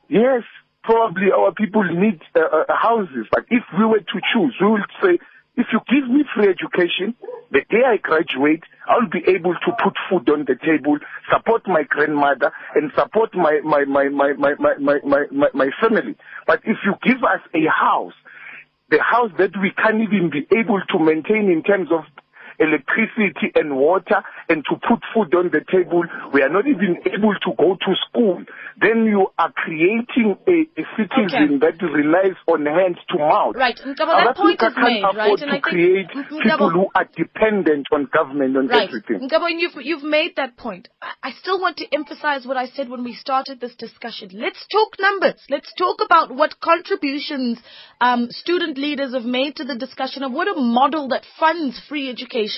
yes, 0.09 0.43
probably 0.83 1.31
our 1.31 1.53
people 1.53 1.85
need 1.85 2.21
uh, 2.35 2.41
uh, 2.41 2.65
houses, 2.75 3.27
but 3.31 3.45
if 3.51 3.63
we 3.79 3.85
were 3.85 4.01
to 4.01 4.21
choose, 4.33 4.55
we 4.61 4.71
would 4.71 4.91
say, 5.03 5.19
if 5.55 5.67
you 5.71 5.81
give 5.89 6.09
me 6.09 6.25
free 6.35 6.49
education, 6.49 7.15
the 7.51 7.61
day 7.69 7.83
I 7.87 7.99
graduate, 7.99 8.65
I'll 8.89 9.11
be 9.11 9.23
able 9.29 9.53
to 9.53 9.73
put 9.85 9.93
food 10.09 10.29
on 10.31 10.47
the 10.47 10.57
table, 10.57 10.99
support 11.31 11.67
my 11.67 11.83
grandmother, 11.83 12.53
and 12.75 12.91
support 12.97 13.35
my, 13.35 13.61
my, 13.63 13.85
my, 13.85 14.09
my, 14.09 14.33
my, 14.33 14.55
my, 14.59 14.75
my, 15.05 15.27
my, 15.31 15.49
my 15.53 15.71
family. 15.79 16.17
But 16.47 16.61
if 16.65 16.79
you 16.87 16.95
give 17.03 17.23
us 17.23 17.41
a 17.55 17.69
house, 17.69 18.15
the 18.91 19.03
house 19.03 19.31
that 19.39 19.53
we 19.61 19.73
can't 19.73 20.01
even 20.01 20.31
be 20.31 20.47
able 20.57 20.81
to 20.89 20.99
maintain 20.99 21.51
in 21.51 21.63
terms 21.63 21.89
of 21.93 22.05
electricity 22.63 23.51
and 23.55 23.75
water 23.77 24.23
and 24.49 24.63
to 24.71 24.77
put 24.77 25.03
food 25.13 25.35
on 25.35 25.51
the 25.51 25.61
table. 25.67 26.05
We 26.33 26.43
are 26.43 26.49
not 26.49 26.67
even 26.67 27.03
able 27.03 27.35
to 27.35 27.51
go 27.59 27.75
to 27.75 27.91
school. 28.09 28.45
Then 28.81 29.05
you 29.05 29.27
are 29.39 29.53
creating 29.53 30.39
a, 30.47 30.59
a 30.79 30.85
citizen 30.97 31.59
okay. 31.59 31.67
that 31.67 31.83
relies 31.83 32.39
on 32.47 32.65
hand 32.67 32.99
to 33.11 33.19
mouth. 33.19 33.57
Right. 33.57 33.77
Mcebo, 33.77 34.15
that 34.15 34.37
point 34.37 34.63
is 34.63 34.75
made, 34.77 35.03
right? 35.03 35.31
And 35.43 35.51
to 35.51 35.57
I 35.57 35.61
create 35.61 36.07
think, 36.15 36.43
people 36.43 36.71
who 36.71 36.87
are 36.95 37.09
dependent 37.17 37.87
on 37.93 38.09
government 38.13 38.57
and 38.57 38.71
right. 38.71 38.89
everything. 38.89 39.29
You've, 39.59 39.77
you've 39.83 40.05
made 40.05 40.37
that 40.37 40.57
point. 40.57 40.89
I 41.23 41.33
still 41.33 41.61
want 41.61 41.77
to 41.79 41.87
emphasize 41.93 42.47
what 42.47 42.57
I 42.57 42.67
said 42.67 42.89
when 42.89 43.03
we 43.05 43.15
started 43.15 43.61
this 43.61 43.75
discussion. 43.75 44.31
Let's 44.33 44.65
talk 44.71 44.95
numbers. 45.01 45.41
Let's 45.51 45.73
talk 45.77 45.99
about 46.05 46.35
what 46.35 46.61
contributions 46.61 47.59
um, 48.01 48.29
student 48.31 48.79
leaders 48.79 49.15
have 49.15 49.25
made 49.25 49.57
to 49.57 49.65
the 49.65 49.77
discussion 49.77 50.23
of 50.23 50.33
what 50.33 50.49
a 50.49 50.61
model 50.61 51.09
that 51.09 51.25
funds 51.39 51.81
free 51.89 52.09
education 52.09 52.52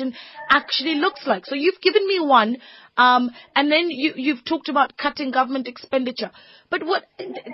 actually 0.51 0.95
looks 0.97 1.27
like. 1.27 1.47
So 1.47 1.55
you've 1.55 1.81
given 1.81 2.07
me 2.07 2.21
one, 2.21 2.57
um, 2.97 3.31
and 3.57 3.71
then 3.71 3.91
you, 3.91 4.13
you've 4.17 4.45
talked 4.45 4.69
about 4.69 4.97
cutting 4.97 5.31
government 5.33 5.67
expenditure. 5.67 6.31
But 6.71 6.87
what 6.87 7.05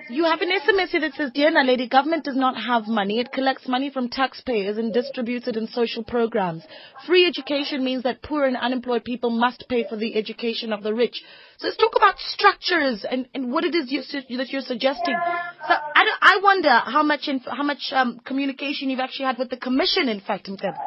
you 0.08 0.24
have 0.24 0.40
an 0.40 0.50
SMS 0.50 0.88
here 0.88 1.00
that 1.00 1.14
says, 1.14 1.30
"Dear 1.34 1.50
lady, 1.64 1.88
government 1.88 2.24
does 2.24 2.36
not 2.36 2.56
have 2.56 2.86
money. 2.86 3.20
It 3.20 3.32
collects 3.32 3.68
money 3.68 3.90
from 3.90 4.08
taxpayers 4.08 4.78
and 4.78 4.92
distributes 4.92 5.48
it 5.48 5.56
in 5.56 5.66
social 5.66 6.04
programs. 6.04 6.62
Free 7.06 7.26
education 7.26 7.84
means 7.84 8.02
that 8.04 8.22
poor 8.22 8.44
and 8.44 8.56
unemployed 8.56 9.04
people 9.04 9.30
must 9.30 9.66
pay 9.68 9.84
for 9.88 9.96
the 9.96 10.16
education 10.16 10.72
of 10.72 10.82
the 10.82 10.94
rich." 10.94 11.22
So 11.58 11.66
let's 11.66 11.76
talk 11.76 11.92
about 11.96 12.18
structures 12.18 13.04
and, 13.10 13.28
and 13.34 13.52
what 13.52 13.64
it 13.64 13.74
is 13.74 13.92
you, 13.92 14.00
that 14.38 14.48
you're 14.50 14.62
suggesting. 14.62 15.14
So 15.68 15.74
I, 15.74 16.04
I 16.22 16.40
wonder 16.42 16.70
how 16.70 17.02
much 17.02 17.28
inf- 17.28 17.44
how 17.44 17.62
much 17.62 17.92
um, 17.92 18.20
communication 18.24 18.88
you've 18.88 19.00
actually 19.00 19.26
had 19.26 19.38
with 19.38 19.50
the 19.50 19.58
commission, 19.58 20.08
in 20.08 20.20
fact, 20.20 20.48
Mthembu. 20.48 20.78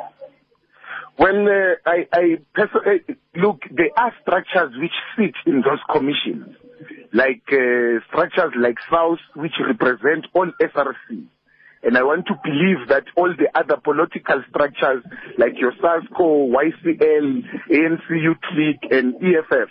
When 1.17 1.47
uh, 1.47 1.75
I, 1.85 2.07
I 2.11 2.37
uh, 2.57 3.13
look, 3.35 3.61
there 3.71 3.89
are 3.97 4.13
structures 4.21 4.73
which 4.79 4.91
sit 5.15 5.35
in 5.45 5.61
those 5.61 5.79
commissions, 5.91 6.55
like 7.13 7.43
uh, 7.51 8.01
structures 8.09 8.53
like 8.59 8.77
South, 8.91 9.19
which 9.35 9.53
represent 9.65 10.25
all 10.33 10.51
SRC. 10.59 11.27
And 11.83 11.97
I 11.97 12.03
want 12.03 12.25
to 12.27 12.33
believe 12.43 12.87
that 12.89 13.03
all 13.17 13.33
the 13.37 13.47
other 13.53 13.75
political 13.75 14.41
structures, 14.49 15.03
like 15.37 15.59
your 15.59 15.73
SASCO, 15.73 16.49
YCL, 16.49 17.43
ANC 17.69 18.09
Youth 18.09 18.37
League, 18.55 18.89
and 18.89 19.15
EFF, 19.15 19.69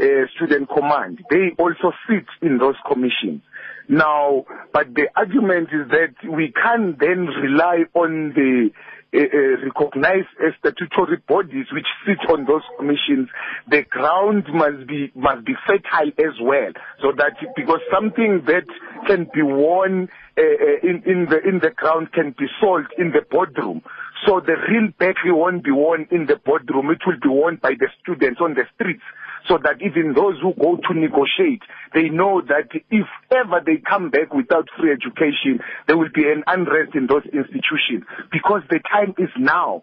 uh, 0.00 0.04
Student 0.36 0.68
Command, 0.68 1.18
they 1.28 1.50
also 1.58 1.92
sit 2.08 2.24
in 2.40 2.58
those 2.58 2.76
commissions. 2.86 3.42
Now, 3.88 4.44
but 4.72 4.94
the 4.94 5.08
argument 5.16 5.70
is 5.72 5.90
that 5.90 6.14
we 6.30 6.52
can't 6.52 6.96
then 7.00 7.26
rely 7.26 7.82
on 7.94 8.32
the 8.32 8.70
recognized 9.12 10.28
as 10.44 10.54
statutory 10.60 11.18
bodies 11.28 11.66
which 11.72 11.86
sit 12.06 12.18
on 12.30 12.44
those 12.46 12.62
commissions, 12.78 13.28
the 13.68 13.82
ground 13.82 14.44
must 14.52 14.86
be 14.86 15.10
must 15.14 15.44
be 15.44 15.54
fertile 15.66 16.12
as 16.18 16.34
well, 16.40 16.72
so 17.02 17.12
that 17.16 17.32
because 17.56 17.80
something 17.92 18.42
that 18.46 18.66
can 19.06 19.28
be 19.34 19.42
worn 19.42 20.08
uh, 20.38 20.42
uh, 20.42 20.88
in 20.88 21.02
in 21.06 21.26
the 21.28 21.40
in 21.46 21.58
the 21.60 21.70
ground 21.70 22.12
can 22.12 22.34
be 22.38 22.46
sold 22.60 22.86
in 22.98 23.10
the 23.10 23.22
boardroom. 23.30 23.82
So 24.26 24.40
the 24.40 24.56
real 24.68 24.92
battery 24.98 25.32
won't 25.32 25.64
be 25.64 25.70
worn 25.70 26.06
in 26.10 26.26
the 26.26 26.36
boardroom. 26.36 26.90
It 26.90 27.00
will 27.06 27.18
be 27.20 27.28
worn 27.28 27.56
by 27.56 27.72
the 27.78 27.88
students 28.02 28.40
on 28.40 28.54
the 28.54 28.64
streets 28.74 29.02
so 29.48 29.58
that 29.62 29.80
even 29.82 30.14
those 30.14 30.36
who 30.40 30.52
go 30.54 30.76
to 30.76 30.94
negotiate, 30.94 31.62
they 31.94 32.08
know 32.08 32.40
that 32.42 32.68
if 32.90 33.06
ever 33.30 33.60
they 33.64 33.76
come 33.78 34.10
back 34.10 34.32
without 34.34 34.68
free 34.78 34.92
education, 34.92 35.60
there 35.86 35.96
will 35.96 36.10
be 36.14 36.24
an 36.28 36.44
unrest 36.46 36.94
in 36.94 37.06
those 37.06 37.24
institutions 37.24 38.04
because 38.32 38.62
the 38.70 38.80
time 38.90 39.14
is 39.18 39.30
now. 39.38 39.82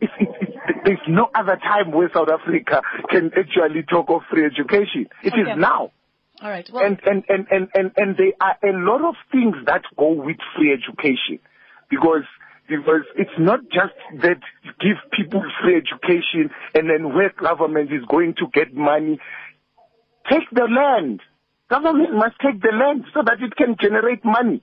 It's, 0.00 0.12
it's, 0.20 0.32
it's, 0.40 0.78
there's 0.84 1.06
no 1.08 1.28
other 1.34 1.56
time 1.56 1.90
where 1.92 2.10
South 2.14 2.28
Africa 2.28 2.82
can 3.10 3.30
actually 3.36 3.82
talk 3.82 4.06
of 4.10 4.22
free 4.30 4.44
education. 4.44 5.06
It 5.24 5.32
Okay. 5.32 5.42
is 5.42 5.58
now. 5.58 5.90
All 6.40 6.48
right. 6.50 6.68
Well, 6.72 6.84
And, 6.84 7.00
and, 7.04 7.24
and, 7.28 7.46
and, 7.50 7.68
and, 7.74 7.90
and 7.96 8.16
there 8.16 8.32
are 8.40 8.56
a 8.62 8.72
lot 8.72 9.02
of 9.08 9.16
things 9.32 9.56
that 9.66 9.82
go 9.96 10.12
with 10.12 10.36
free 10.56 10.72
education 10.72 11.40
because 11.90 12.22
because 12.68 13.02
it's 13.16 13.36
not 13.38 13.60
just 13.72 13.96
that 14.22 14.38
you 14.62 14.72
give 14.80 14.98
people 15.12 15.42
free 15.62 15.76
education 15.76 16.50
and 16.74 16.88
then 16.88 17.14
where 17.14 17.32
government 17.32 17.90
is 17.92 18.04
going 18.10 18.34
to 18.38 18.46
get 18.52 18.74
money. 18.74 19.18
Take 20.30 20.48
the 20.52 20.68
land. 20.68 21.20
Government 21.70 22.14
must 22.14 22.36
take 22.44 22.60
the 22.60 22.72
land 22.72 23.04
so 23.14 23.22
that 23.24 23.40
it 23.40 23.56
can 23.56 23.76
generate 23.80 24.24
money. 24.24 24.62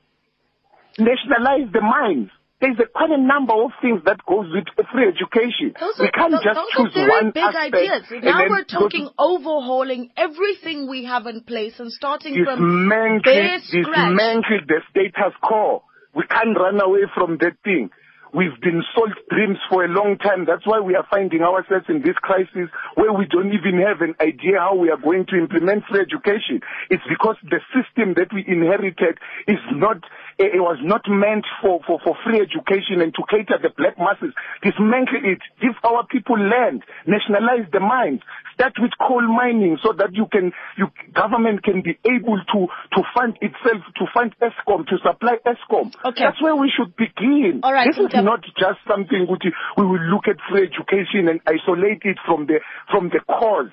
Nationalize 0.97 1.71
the 1.73 1.81
mines. 1.81 2.29
There's 2.61 2.79
a, 2.79 2.87
quite 2.87 3.11
a 3.11 3.21
number 3.21 3.53
of 3.53 3.71
things 3.81 4.01
that 4.05 4.25
goes 4.25 4.47
with 4.53 4.63
free 4.93 5.09
education. 5.09 5.75
those 5.77 5.99
we 5.99 6.09
can't 6.09 6.31
tho- 6.31 6.39
just 6.41 6.55
those 6.55 6.93
choose 6.93 7.09
one 7.09 7.31
big 7.31 7.43
aspect 7.43 7.75
ideas. 7.75 8.03
Now 8.23 8.47
we're 8.47 8.63
talking 8.63 9.09
overhauling 9.19 10.09
everything 10.15 10.87
we 10.89 11.03
have 11.03 11.27
in 11.27 11.41
place 11.41 11.77
and 11.79 11.91
starting 11.91 12.45
from 12.45 12.59
dismantle, 12.63 13.21
bare 13.25 13.59
scratch. 13.59 13.83
dismantle 13.83 14.59
the 14.71 14.79
status 14.89 15.35
quo. 15.43 15.83
We 16.15 16.23
can't 16.27 16.57
run 16.57 16.81
away 16.81 17.01
from 17.13 17.37
that 17.41 17.57
thing. 17.63 17.89
We've 18.35 18.59
been 18.59 18.83
sold 18.93 19.15
dreams 19.31 19.59
for 19.71 19.85
a 19.85 19.87
long 19.87 20.17
time. 20.17 20.43
That's 20.43 20.67
why 20.67 20.81
we 20.81 20.93
are 20.95 21.07
finding 21.09 21.39
ourselves 21.39 21.85
in 21.87 22.01
this 22.03 22.19
crisis 22.19 22.67
where 22.95 23.13
we 23.13 23.23
don't 23.31 23.55
even 23.55 23.79
have 23.79 24.01
an 24.03 24.11
idea 24.19 24.59
how 24.59 24.75
we 24.75 24.91
are 24.91 24.99
going 24.99 25.23
to 25.31 25.39
implement 25.39 25.87
free 25.87 26.03
education. 26.03 26.59
It's 26.89 27.07
because 27.07 27.37
the 27.47 27.63
system 27.71 28.11
that 28.19 28.35
we 28.35 28.43
inherited 28.43 29.23
is 29.47 29.63
not, 29.71 30.03
eh, 30.35 30.51
it 30.51 30.59
was 30.59 30.75
not 30.83 31.07
meant 31.07 31.47
for, 31.63 31.79
for, 31.87 32.03
for 32.03 32.17
free 32.27 32.43
education 32.43 32.99
and 32.99 33.15
to 33.15 33.23
cater 33.31 33.55
the 33.55 33.71
black 33.71 33.95
masses. 33.95 34.35
Dismantle 34.59 35.23
it. 35.23 35.39
Give 35.63 35.79
our 35.87 36.03
people 36.03 36.35
land. 36.35 36.83
Nationalize 37.07 37.71
the 37.71 37.79
mines. 37.79 38.19
Start 38.59 38.75
with 38.79 38.91
coal 38.99 39.23
mining 39.23 39.79
so 39.83 39.91
that 39.95 40.11
you 40.11 40.27
can, 40.31 40.51
you, 40.75 40.87
government 41.13 41.63
can 41.63 41.83
be 41.83 41.95
able 42.03 42.39
to, 42.51 42.67
to 42.67 42.99
fund 43.15 43.39
itself, 43.39 43.83
to 43.95 44.05
fund 44.11 44.35
Eskom, 44.43 44.87
to 44.87 44.95
supply 44.99 45.39
Eskom. 45.47 45.91
Okay. 46.03 46.23
That's 46.23 46.41
where 46.41 46.55
we 46.55 46.71
should 46.71 46.95
begin. 46.95 47.61
All 47.63 47.71
right, 47.71 47.87
This 47.87 47.99
is 47.99 48.11
Mthembu. 48.11 48.24
Not 48.25 48.41
just 48.57 48.79
something 48.89 49.27
which 49.29 49.45
we 49.77 49.85
will 49.85 50.01
look 50.09 50.27
at 50.27 50.37
free 50.49 50.67
education 50.67 51.29
and 51.29 51.39
isolate 51.45 52.01
it 52.03 52.17
from 52.25 52.47
the, 52.47 52.59
from 52.91 53.09
the 53.09 53.21
cause. 53.29 53.69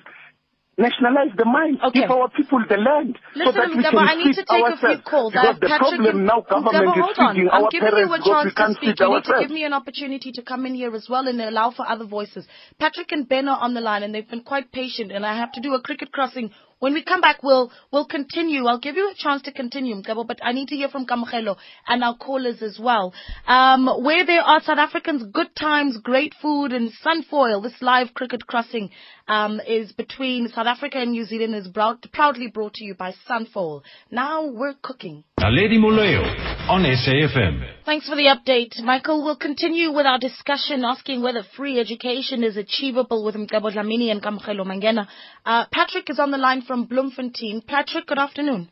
Nationalize 0.75 1.29
the 1.37 1.45
mines. 1.45 1.77
Okay. 1.85 2.01
Give 2.01 2.09
our 2.09 2.29
people 2.29 2.57
the 2.67 2.77
land 2.77 3.19
so 3.37 3.45
Listen, 3.45 3.53
that 3.53 3.69
we 3.69 3.83
Mthembu, 3.83 3.93
can 3.93 4.09
I 4.09 4.15
need 4.15 4.33
to 4.33 4.41
take 4.41 4.65
a 4.65 4.77
few 4.77 4.97
calls. 5.05 5.31
Because 5.31 5.53
uh, 5.55 5.59
the 5.61 5.67
Patrick 5.69 6.01
problem 6.01 6.25
now 6.25 6.41
government 6.41 6.97
is 6.97 7.05
hold 7.05 7.19
on. 7.19 7.35
feeding 7.35 7.49
I'm 7.53 7.63
our 7.63 7.69
giving 7.69 7.93
you 7.93 8.09
a 8.09 8.21
chance 8.25 8.53
to 8.57 8.73
speak. 8.73 8.97
You 8.97 9.13
need 9.13 9.23
to 9.23 9.37
give 9.39 9.51
me 9.53 9.65
an 9.65 9.73
opportunity 9.73 10.31
to 10.31 10.41
come 10.41 10.65
in 10.65 10.73
here 10.73 10.95
as 10.95 11.05
well 11.07 11.27
and 11.27 11.39
allow 11.39 11.69
for 11.69 11.85
other 11.87 12.05
voices. 12.05 12.47
Patrick 12.79 13.11
and 13.11 13.29
Ben 13.29 13.47
are 13.47 13.61
on 13.61 13.75
the 13.75 13.81
line 13.81 14.01
and 14.01 14.15
they've 14.15 14.27
been 14.27 14.41
quite 14.41 14.71
patient 14.71 15.11
and 15.11 15.23
I 15.23 15.37
have 15.37 15.51
to 15.53 15.61
do 15.61 15.75
a 15.75 15.81
cricket 15.81 16.11
crossing. 16.11 16.49
When 16.83 16.93
we 16.93 17.01
come 17.01 17.21
back, 17.21 17.41
we'll, 17.41 17.71
we'll 17.93 18.05
continue. 18.05 18.65
I'll 18.65 18.77
give 18.77 18.97
you 18.97 19.09
a 19.09 19.15
chance 19.15 19.41
to 19.43 19.53
continue, 19.53 19.95
Mthembu, 19.95 20.27
but 20.27 20.39
I 20.43 20.51
need 20.51 20.67
to 20.67 20.75
hear 20.75 20.89
from 20.89 21.05
Kamogelo 21.05 21.55
and 21.87 22.03
our 22.03 22.17
callers 22.17 22.61
as 22.61 22.77
well. 22.77 23.13
Um, 23.47 23.87
where 24.03 24.25
there 24.25 24.41
are 24.41 24.61
South 24.61 24.79
Africans, 24.79 25.23
good 25.31 25.55
times, 25.55 25.97
great 26.03 26.33
food 26.41 26.73
and 26.73 26.91
sunfoil. 27.01 27.63
This 27.63 27.81
live 27.81 28.13
cricket 28.13 28.45
crossing, 28.47 28.89
um, 29.27 29.61
is 29.65 29.93
between 29.93 30.49
South 30.49 30.67
Africa 30.67 30.97
and 30.97 31.11
New 31.11 31.23
Zealand 31.23 31.55
is 31.55 31.67
proud, 31.69 32.05
proudly 32.11 32.47
brought 32.47 32.73
to 32.73 32.83
you 32.83 32.95
by 32.95 33.13
Sunfoil. 33.29 33.81
Now 34.11 34.47
we're 34.47 34.75
cooking. 34.81 35.23
Naledi 35.39 35.77
Moleo 35.77 36.21
on 36.69 36.83
SAFM. 36.83 37.83
Thanks 37.85 38.07
for 38.07 38.15
the 38.15 38.29
update. 38.31 38.79
Michael, 38.83 39.23
we'll 39.23 39.35
continue 39.35 39.91
with 39.91 40.05
our 40.05 40.19
discussion 40.19 40.83
asking 40.85 41.21
whether 41.21 41.41
free 41.57 41.79
education 41.79 42.43
is 42.43 42.55
achievable 42.55 43.25
with 43.25 43.35
Mcebo 43.35 43.73
Dlamini 43.73 44.09
and 44.11 44.21
Kamogelo 44.21 44.63
Mangena. 44.63 45.07
Uh, 45.45 45.65
Patrick 45.71 46.09
is 46.09 46.19
on 46.19 46.31
the 46.31 46.37
line 46.37 46.61
from 46.61 46.85
Bloemfontein. 46.85 47.61
Patrick, 47.67 48.05
good 48.07 48.19
afternoon. 48.19 48.69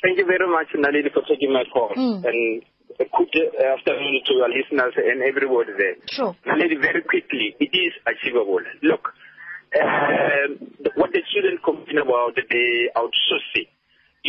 Thank 0.00 0.16
you 0.18 0.26
very 0.26 0.48
much, 0.48 0.68
Naledi, 0.74 1.12
for 1.12 1.22
taking 1.28 1.52
my 1.52 1.64
call. 1.72 1.90
Mm. 1.90 2.24
And 2.24 2.62
a 3.00 3.04
good 3.04 3.28
uh, 3.60 3.74
afternoon 3.76 4.20
to 4.26 4.34
our 4.42 4.48
listeners 4.48 4.94
and 4.96 5.22
everybody 5.22 5.72
there. 5.76 5.96
Sure. 6.08 6.36
Naledi, 6.46 6.80
very 6.80 7.02
quickly, 7.02 7.56
it 7.60 7.76
is 7.76 7.92
achievable. 8.06 8.60
Look, 8.82 9.12
the- 9.72 10.92
what 10.94 11.10
the 11.12 11.20
students 11.28 11.62
complain 11.64 11.98
about, 11.98 12.36
they 12.36 12.42
the 12.48 12.90
outsourcing. 12.96 13.68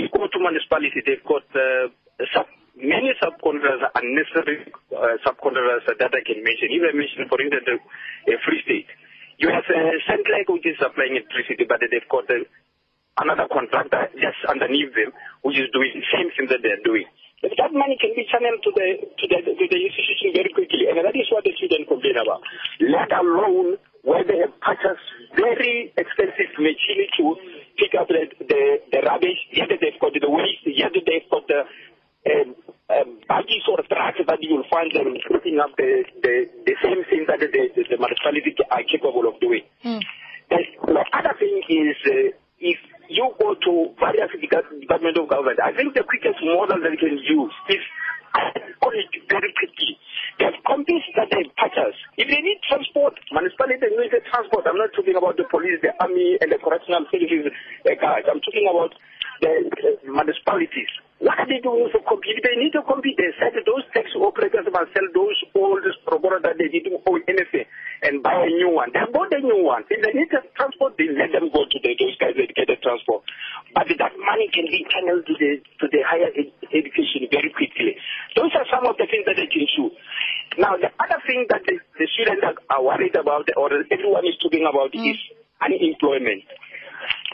Go 0.07 0.27
to 0.27 0.39
municipality, 0.39 1.03
they've 1.03 1.25
got 1.27 1.43
uh, 1.51 1.91
sub, 2.31 2.47
many 2.79 3.11
subcontractors, 3.19 3.83
unnecessary 3.95 4.71
uh, 4.95 5.19
subcontractors 5.27 5.83
that 5.99 6.11
I 6.15 6.21
can 6.23 6.39
mention. 6.43 6.71
I 6.71 6.95
mention, 6.95 7.27
for 7.27 7.39
instance, 7.41 7.67
a, 7.67 7.75
a 8.31 8.35
free 8.47 8.63
state, 8.63 8.87
you 9.39 9.49
have 9.51 9.63
uh, 9.67 9.95
Centlec 10.07 10.47
which 10.51 10.67
is 10.67 10.75
supplying 10.79 11.15
electricity, 11.15 11.63
but 11.67 11.79
they've 11.79 12.09
got 12.11 12.27
uh, 12.27 12.43
another 13.23 13.47
contractor 13.51 14.11
just 14.15 14.39
underneath 14.47 14.91
them 14.95 15.11
which 15.43 15.59
is 15.59 15.71
doing 15.71 15.91
the 15.95 16.05
same 16.11 16.31
thing 16.35 16.47
that 16.51 16.59
they're 16.63 16.83
doing. 16.83 17.07
If 17.39 17.55
that 17.55 17.71
money 17.71 17.95
can 17.95 18.11
be 18.19 18.27
channeled 18.27 18.59
to 18.67 18.71
the 18.75 18.87
to 18.99 19.25
the 19.31 19.37
to 19.47 19.63
the 19.63 19.79
institution 19.79 20.35
very 20.35 20.51
quickly, 20.51 20.91
and 20.91 20.99
that 20.99 21.15
is 21.15 21.31
what 21.31 21.47
the 21.47 21.55
students 21.55 21.87
complain 21.87 22.19
about. 22.19 22.43
Let 22.83 23.15
alone 23.15 23.79
where 24.03 24.27
they 24.27 24.43
have 24.43 24.51
purchased 24.59 25.07
very 25.39 25.95
expensive 25.95 26.51
machinery 26.59 27.07
to 27.15 27.39
pick 27.79 27.95
up 27.95 28.07
the 28.07 28.27
the, 28.43 28.61
the 28.91 28.99
rubbish, 29.07 29.39
yet 29.55 29.69
they've 29.69 29.99
got 29.99 30.13
the 30.13 30.29
waste, 30.29 30.67
yet 30.67 30.91
they've 30.93 31.29
got 31.31 31.47
the 31.47 31.63
um, 32.27 32.55
um, 32.89 33.19
buggies 33.27 33.63
or 33.69 33.79
trucks 33.87 34.19
that 34.27 34.39
you 34.41 34.55
will 34.55 34.69
find 34.69 34.91
them 34.91 35.15
picking 35.31 35.59
up 35.59 35.71
the, 35.77 36.03
the, 36.21 36.49
the 36.65 36.75
same 36.83 37.05
thing 37.07 37.25
that 37.27 37.39
the, 37.39 37.47
the, 37.47 37.83
the 37.87 37.97
municipality 37.97 38.55
are 38.69 38.83
capable 38.83 39.27
of 39.27 39.39
doing. 39.39 39.63
Mm. 39.85 40.01
And 40.51 40.65
the 40.83 41.05
other 41.13 41.35
thing 41.39 41.61
is, 41.69 41.95
uh, 42.05 42.35
if 42.59 42.79
you 43.07 43.33
go 43.39 43.55
to 43.55 43.93
various 43.99 44.31
dega- 44.35 44.81
department 44.81 45.17
of 45.17 45.29
government, 45.29 45.59
I 45.63 45.71
think 45.73 45.93
the 45.93 46.03
quickest 46.03 46.41
model 46.43 46.81
that 46.81 46.91
you 46.91 46.97
can 46.97 47.17
use 47.17 47.53
is 47.69 47.83
on 48.35 48.93
very 49.29 49.51
quickly. 49.57 49.97
They 50.37 50.45
have 50.45 50.57
companies 50.65 51.03
that 51.15 51.29
they 51.31 51.43
purchase. 51.57 51.97
If 52.17 52.27
they 52.29 52.41
need 52.41 52.59
transport, 52.67 53.17
municipality 53.31 53.91
needs 53.91 54.13
the 54.13 54.23
transport. 54.29 54.65
I'm 54.67 54.77
not 54.77 54.93
talking 54.95 55.15
about 55.15 55.37
the 55.37 55.45
police, 55.49 55.79
the 55.81 55.93
army, 55.99 56.37
and 56.41 56.51
the 56.51 56.57
correctional 56.57 57.05
services 57.11 57.51
uh, 57.85 57.95
guys. 57.99 58.23
I'm 58.29 58.41
talking 58.41 58.67
about 58.69 58.93
the 59.41 59.51
uh, 59.67 59.89
municipalities. 60.07 60.91
What 61.19 61.35
are 61.35 61.47
they 61.51 61.59
doing 61.59 61.91
for 61.91 61.99
compete? 62.07 62.39
They 62.39 62.55
need 62.55 62.71
to 62.79 62.83
compete. 62.87 63.19
They 63.19 63.35
said 63.35 63.51
those 63.67 63.83
taxi 63.91 64.15
operators 64.15 64.71
must 64.71 64.95
sell 64.95 65.03
those 65.11 65.35
old 65.51 65.83
robots 66.07 66.47
that 66.47 66.55
they 66.55 66.71
didn't 66.71 67.03
own 67.03 67.19
anything 67.27 67.67
and 68.07 68.23
buy 68.23 68.39
a 68.39 68.47
new 68.47 68.71
one. 68.71 68.95
They 68.95 69.03
bought 69.11 69.27
a 69.35 69.43
new 69.43 69.67
one. 69.67 69.83
If 69.91 69.99
they 69.99 70.15
need 70.15 70.31
transport, 70.55 70.95
they 70.95 71.11
let 71.11 71.35
them 71.35 71.51
go 71.51 71.67
to 71.67 71.77
the, 71.83 71.91
those 71.99 72.15
guys 72.23 72.39
that 72.39 72.55
get 72.55 72.71
the 72.71 72.79
transport. 72.79 73.27
But 73.75 73.91
that 73.91 74.15
money 74.15 74.47
can 74.47 74.71
be 74.71 74.87
channeled 74.87 75.27
to 75.27 75.33
the 75.35 75.59
to 75.59 75.85
the 75.91 76.01
higher 76.07 76.31
ed- 76.31 76.55
education 76.71 77.27
very 77.27 77.51
quickly. 77.51 77.99
Those 78.39 78.55
are 78.55 78.67
some 78.71 78.87
of 78.87 78.95
the 78.95 79.03
things 79.11 79.27
that 79.27 79.35
they 79.35 79.51
can 79.51 79.67
do. 79.75 79.91
Now, 80.55 80.79
the 80.79 80.87
other 81.03 81.19
thing 81.27 81.51
that 81.51 81.67
the, 81.67 81.83
the 81.99 82.07
students 82.15 82.47
are, 82.47 82.55
are 82.71 82.83
worried 82.83 83.19
about, 83.19 83.51
or 83.59 83.75
everyone 83.91 84.23
is 84.23 84.39
talking 84.39 84.63
about, 84.63 84.95
mm. 84.95 85.03
is 85.03 85.19
unemployment. 85.59 86.47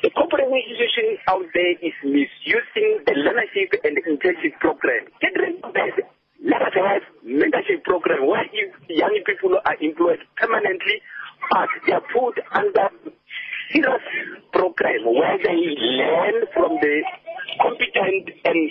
The 0.05 0.13
corporate 0.13 0.53
institution 0.53 1.17
out 1.25 1.49
there 1.57 1.73
is 1.81 1.97
misusing 2.05 3.01
the 3.09 3.17
learnership 3.25 3.73
and 3.81 3.97
internship 4.05 4.53
program. 4.61 5.09
Get 5.17 5.33
rid 5.33 5.57
of 5.65 5.73
that. 5.73 5.97
Let 6.45 6.61
us 6.61 6.77
have 6.77 7.01
mentorship 7.25 7.81
program 7.81 8.29
where 8.29 8.45
young 8.85 9.17
people 9.25 9.57
are 9.65 9.77
employed 9.81 10.21
permanently, 10.37 11.01
but 11.49 11.69
they 11.87 11.93
are 11.97 12.05
put 12.13 12.37
under 12.53 12.93
serious 13.73 14.05
program 14.53 15.09
where 15.09 15.41
they 15.41 15.73
learn 15.73 16.53
from 16.53 16.77
the 16.85 17.01
competent 17.65 18.29
and 18.45 18.61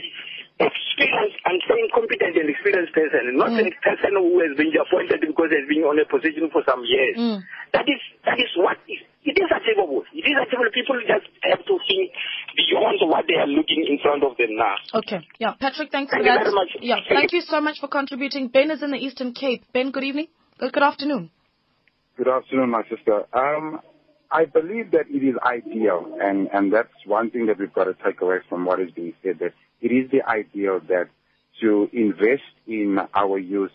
experienced, 0.62 1.38
I'm 1.50 1.58
saying 1.66 1.88
competent 1.90 2.38
and 2.38 2.46
experienced 2.46 2.94
person, 2.94 3.34
not 3.34 3.58
a 3.58 3.66
person 3.82 4.14
who 4.14 4.38
has 4.38 4.54
been 4.54 4.70
appointed 4.70 5.18
because 5.18 5.50
he 5.50 5.58
has 5.58 5.66
been 5.66 5.82
on 5.82 5.98
a 5.98 6.06
position 6.06 6.46
for 6.54 6.62
some 6.62 6.86
years. 6.86 7.18
Mm. 7.18 7.42
That 7.74 7.90
is 7.90 7.98
that 8.22 8.38
is 8.38 8.54
what 8.54 8.78
is 8.86 9.02
is 9.44 9.52
achievable. 9.52 10.02
It 10.12 10.24
is 10.24 10.36
achievable. 10.40 10.72
People 10.72 10.96
just 11.06 11.26
have 11.44 11.60
to 11.64 11.74
think 11.88 12.10
beyond 12.56 12.98
what 13.10 13.24
they 13.28 13.34
are 13.36 13.46
looking 13.46 13.84
in 13.88 13.98
front 14.00 14.24
of 14.24 14.36
them 14.36 14.56
now. 14.56 14.76
Okay. 14.94 15.20
Yeah. 15.38 15.54
Patrick, 15.60 15.90
thanks 15.92 16.10
Thank 16.10 16.24
for 16.24 16.30
you 16.30 16.34
that. 16.34 16.44
very 16.44 16.54
much. 16.54 16.70
Yeah. 16.80 16.96
Thank 17.08 17.18
Thank 17.28 17.32
you 17.32 17.42
so 17.42 17.60
much 17.60 17.78
for 17.80 17.88
contributing. 17.88 18.48
Ben 18.48 18.70
is 18.70 18.82
in 18.82 18.90
the 18.90 18.98
Eastern 18.98 19.32
Cape. 19.34 19.64
Ben, 19.72 19.90
good 19.90 20.04
evening. 20.04 20.28
Good, 20.58 20.72
good 20.72 20.82
afternoon. 20.82 21.30
Good 22.16 22.28
afternoon, 22.28 22.70
my 22.70 22.82
sister. 22.88 23.24
Um, 23.32 23.80
I 24.30 24.44
believe 24.46 24.90
that 24.92 25.06
it 25.10 25.22
is 25.22 25.34
ideal, 25.44 26.16
and, 26.20 26.48
and 26.52 26.72
that's 26.72 26.88
one 27.06 27.30
thing 27.30 27.46
that 27.46 27.58
we've 27.58 27.72
got 27.72 27.84
to 27.84 27.94
take 28.04 28.20
away 28.20 28.38
from 28.48 28.64
what 28.64 28.80
is 28.80 28.90
being 28.90 29.14
said, 29.22 29.38
that 29.40 29.52
it 29.80 29.88
is 29.92 30.10
the 30.10 30.22
ideal 30.28 30.80
that 30.88 31.08
to 31.60 31.88
invest 31.92 32.42
in 32.66 32.98
our 33.14 33.38
youth, 33.38 33.70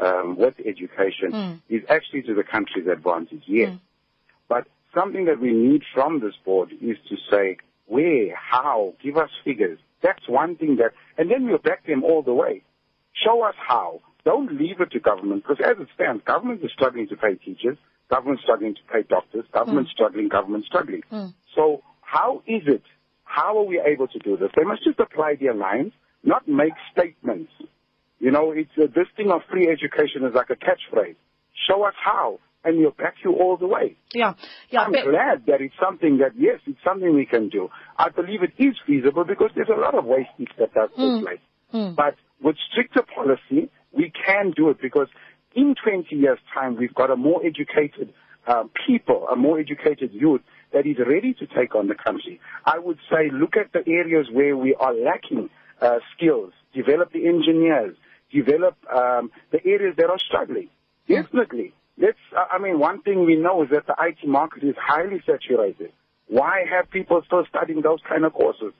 um, 0.00 0.36
with 0.36 0.54
education 0.60 1.30
Mm. 1.32 1.60
is 1.68 1.82
actually 1.88 2.22
to 2.22 2.34
the 2.34 2.42
country's 2.42 2.86
advantage, 2.86 3.42
yes. 3.46 3.76
But 4.48 4.66
something 4.94 5.26
that 5.26 5.40
we 5.40 5.52
need 5.52 5.82
from 5.92 6.20
this 6.20 6.34
board 6.44 6.70
is 6.80 6.96
to 7.08 7.16
say 7.30 7.58
where, 7.86 8.34
how, 8.34 8.94
give 9.02 9.16
us 9.16 9.30
figures. 9.44 9.78
That's 10.02 10.28
one 10.28 10.56
thing 10.56 10.76
that, 10.76 10.92
and 11.18 11.30
then 11.30 11.46
we'll 11.46 11.58
back 11.58 11.86
them 11.86 12.04
all 12.04 12.22
the 12.22 12.34
way. 12.34 12.62
Show 13.12 13.42
us 13.42 13.54
how. 13.56 14.00
Don't 14.24 14.58
leave 14.58 14.80
it 14.80 14.90
to 14.92 15.00
government 15.00 15.44
because 15.46 15.64
as 15.64 15.80
it 15.80 15.88
stands, 15.94 16.22
government 16.24 16.64
is 16.64 16.70
struggling 16.72 17.08
to 17.08 17.16
pay 17.16 17.34
teachers, 17.34 17.76
government 18.10 18.40
struggling 18.42 18.74
to 18.74 18.80
pay 18.92 19.02
doctors, 19.02 19.44
government 19.52 19.88
struggling, 19.92 20.28
government 20.28 20.64
struggling. 20.64 21.02
So 21.54 21.82
how 22.00 22.42
is 22.46 22.62
it? 22.66 22.82
How 23.24 23.58
are 23.58 23.64
we 23.64 23.80
able 23.80 24.08
to 24.08 24.18
do 24.18 24.36
this? 24.36 24.50
They 24.56 24.64
must 24.64 24.84
just 24.84 24.98
apply 24.98 25.36
their 25.40 25.54
lines, 25.54 25.92
not 26.22 26.48
make 26.48 26.72
statements. 26.92 27.52
You 28.18 28.30
know, 28.30 28.52
it's 28.52 28.70
uh, 28.78 28.86
this 28.94 29.08
thing 29.16 29.30
of 29.30 29.42
free 29.50 29.68
education 29.68 30.24
is 30.24 30.34
like 30.34 30.48
a 30.50 30.56
catchphrase. 30.56 31.16
Show 31.68 31.82
us 31.84 31.94
how, 32.02 32.40
and 32.64 32.78
we'll 32.78 32.90
back 32.90 33.14
you 33.24 33.32
all 33.32 33.56
the 33.56 33.66
way. 33.66 33.96
Yeah, 34.12 34.34
yeah. 34.70 34.82
I'm 34.82 34.92
but- 34.92 35.04
glad 35.04 35.46
that 35.46 35.60
it's 35.60 35.74
something 35.82 36.18
that, 36.18 36.32
yes, 36.36 36.60
it's 36.66 36.82
something 36.84 37.14
we 37.14 37.26
can 37.26 37.48
do. 37.48 37.70
I 37.98 38.08
believe 38.10 38.42
it 38.42 38.52
is 38.58 38.74
feasible 38.86 39.24
because 39.24 39.50
there's 39.54 39.68
a 39.68 39.80
lot 39.80 39.94
of 39.94 40.04
wastage 40.04 40.50
that 40.58 40.74
does 40.74 40.90
Hmm. 40.96 41.16
take 41.16 41.24
place. 41.26 41.40
But 41.96 42.14
with 42.40 42.56
stricter 42.70 43.02
policy, 43.02 43.68
we 43.92 44.10
can 44.26 44.52
do 44.52 44.70
it 44.70 44.80
because 44.80 45.08
in 45.54 45.74
20 45.74 46.14
years' 46.14 46.38
time, 46.52 46.76
we've 46.76 46.94
got 46.94 47.10
a 47.10 47.16
more 47.16 47.40
educated 47.44 48.12
uh, 48.46 48.64
people, 48.86 49.26
a 49.28 49.36
more 49.36 49.58
educated 49.58 50.12
youth 50.12 50.42
that 50.72 50.86
is 50.86 50.98
ready 50.98 51.32
to 51.32 51.46
take 51.46 51.74
on 51.74 51.88
the 51.88 51.94
country. 51.94 52.38
I 52.66 52.78
would 52.78 52.98
say 53.10 53.30
look 53.32 53.56
at 53.56 53.72
the 53.72 53.82
areas 53.90 54.28
where 54.30 54.54
we 54.56 54.74
are 54.74 54.92
lacking 54.92 55.48
uh, 55.80 55.98
skills, 56.14 56.52
develop 56.74 57.10
the 57.12 57.26
engineers, 57.26 57.96
develop 58.30 58.76
um, 58.94 59.30
the 59.50 59.64
areas 59.64 59.94
that 59.96 60.10
are 60.10 60.18
struggling. 60.18 60.68
Definitely. 61.08 61.72
Let's, 61.98 62.18
I 62.34 62.58
mean, 62.58 62.78
one 62.78 63.02
thing 63.02 63.24
we 63.24 63.36
know 63.36 63.62
is 63.62 63.70
that 63.70 63.86
the 63.86 63.94
IT 64.00 64.26
market 64.26 64.64
is 64.64 64.74
highly 64.80 65.22
saturated. 65.24 65.92
Why 66.26 66.64
have 66.70 66.90
people 66.90 67.22
still 67.26 67.44
studying 67.48 67.82
those 67.82 68.00
kind 68.08 68.24
of 68.24 68.32
courses? 68.32 68.72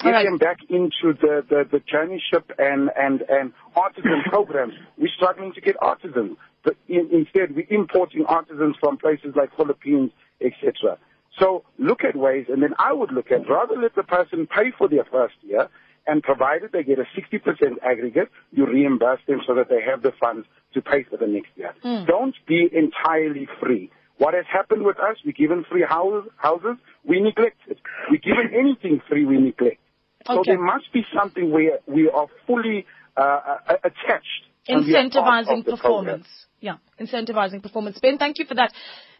Get 0.00 0.10
right. 0.10 0.24
them 0.24 0.38
back 0.38 0.58
into 0.68 1.14
the, 1.20 1.44
the, 1.48 1.64
the 1.70 1.80
journeyship 1.80 2.50
and, 2.58 2.90
and, 2.96 3.22
and 3.28 3.52
artisan 3.76 4.22
programs. 4.30 4.74
We're 4.98 5.12
struggling 5.14 5.52
to 5.54 5.60
get 5.60 5.76
artisans. 5.80 6.36
But 6.64 6.76
in, 6.88 7.10
instead, 7.12 7.54
we're 7.54 7.66
importing 7.70 8.24
artisans 8.26 8.76
from 8.80 8.96
places 8.96 9.34
like 9.36 9.54
Philippines, 9.56 10.10
etc. 10.40 10.98
So 11.38 11.64
look 11.78 12.04
at 12.04 12.16
ways, 12.16 12.46
and 12.48 12.62
then 12.62 12.74
I 12.78 12.92
would 12.92 13.12
look 13.12 13.30
at 13.30 13.48
rather 13.48 13.76
let 13.76 13.94
the 13.94 14.02
person 14.02 14.46
pay 14.46 14.72
for 14.76 14.88
their 14.88 15.04
first 15.04 15.34
year, 15.42 15.68
and 16.06 16.22
provided 16.22 16.70
they 16.72 16.82
get 16.82 16.98
a 16.98 17.06
60% 17.18 17.40
aggregate, 17.82 18.28
you 18.50 18.66
reimburse 18.66 19.20
them 19.26 19.40
so 19.46 19.54
that 19.54 19.68
they 19.68 19.80
have 19.82 20.02
the 20.02 20.12
funds 20.20 20.46
to 20.74 20.82
pay 20.82 21.04
for 21.04 21.16
the 21.16 21.26
next 21.26 21.50
year. 21.56 21.74
Don't 22.06 22.34
be 22.46 22.68
entirely 22.72 23.48
free. 23.60 23.90
What 24.18 24.34
has 24.34 24.44
happened 24.52 24.84
with 24.84 24.98
us, 24.98 25.16
we're 25.24 25.32
given 25.32 25.64
free 25.70 25.84
houses, 25.88 26.30
houses 26.36 26.76
we 27.04 27.20
neglect 27.20 27.58
it. 27.68 27.78
We're 28.10 28.18
given 28.18 28.52
anything 28.54 29.00
free, 29.08 29.24
we 29.24 29.38
neglect. 29.38 29.78
So 30.26 30.42
there 30.44 30.58
must 30.58 30.92
be 30.92 31.04
something 31.14 31.50
where 31.50 31.80
we 31.86 32.08
are 32.08 32.28
fully 32.46 32.86
uh, 33.16 33.20
uh, 33.20 33.74
attached. 33.84 34.26
and 34.68 34.86
we 34.86 34.94
are 34.94 35.10
part 35.10 35.12
incentivizing 35.12 35.64
the 35.64 35.76
program. 35.76 35.76
performance. 35.76 36.26
Yeah, 36.60 36.76
incentivizing 36.98 37.62
performance. 37.62 37.98
Ben, 38.00 38.16
thank 38.16 38.38
you 38.38 38.46
for 38.46 38.54
that. 38.54 38.72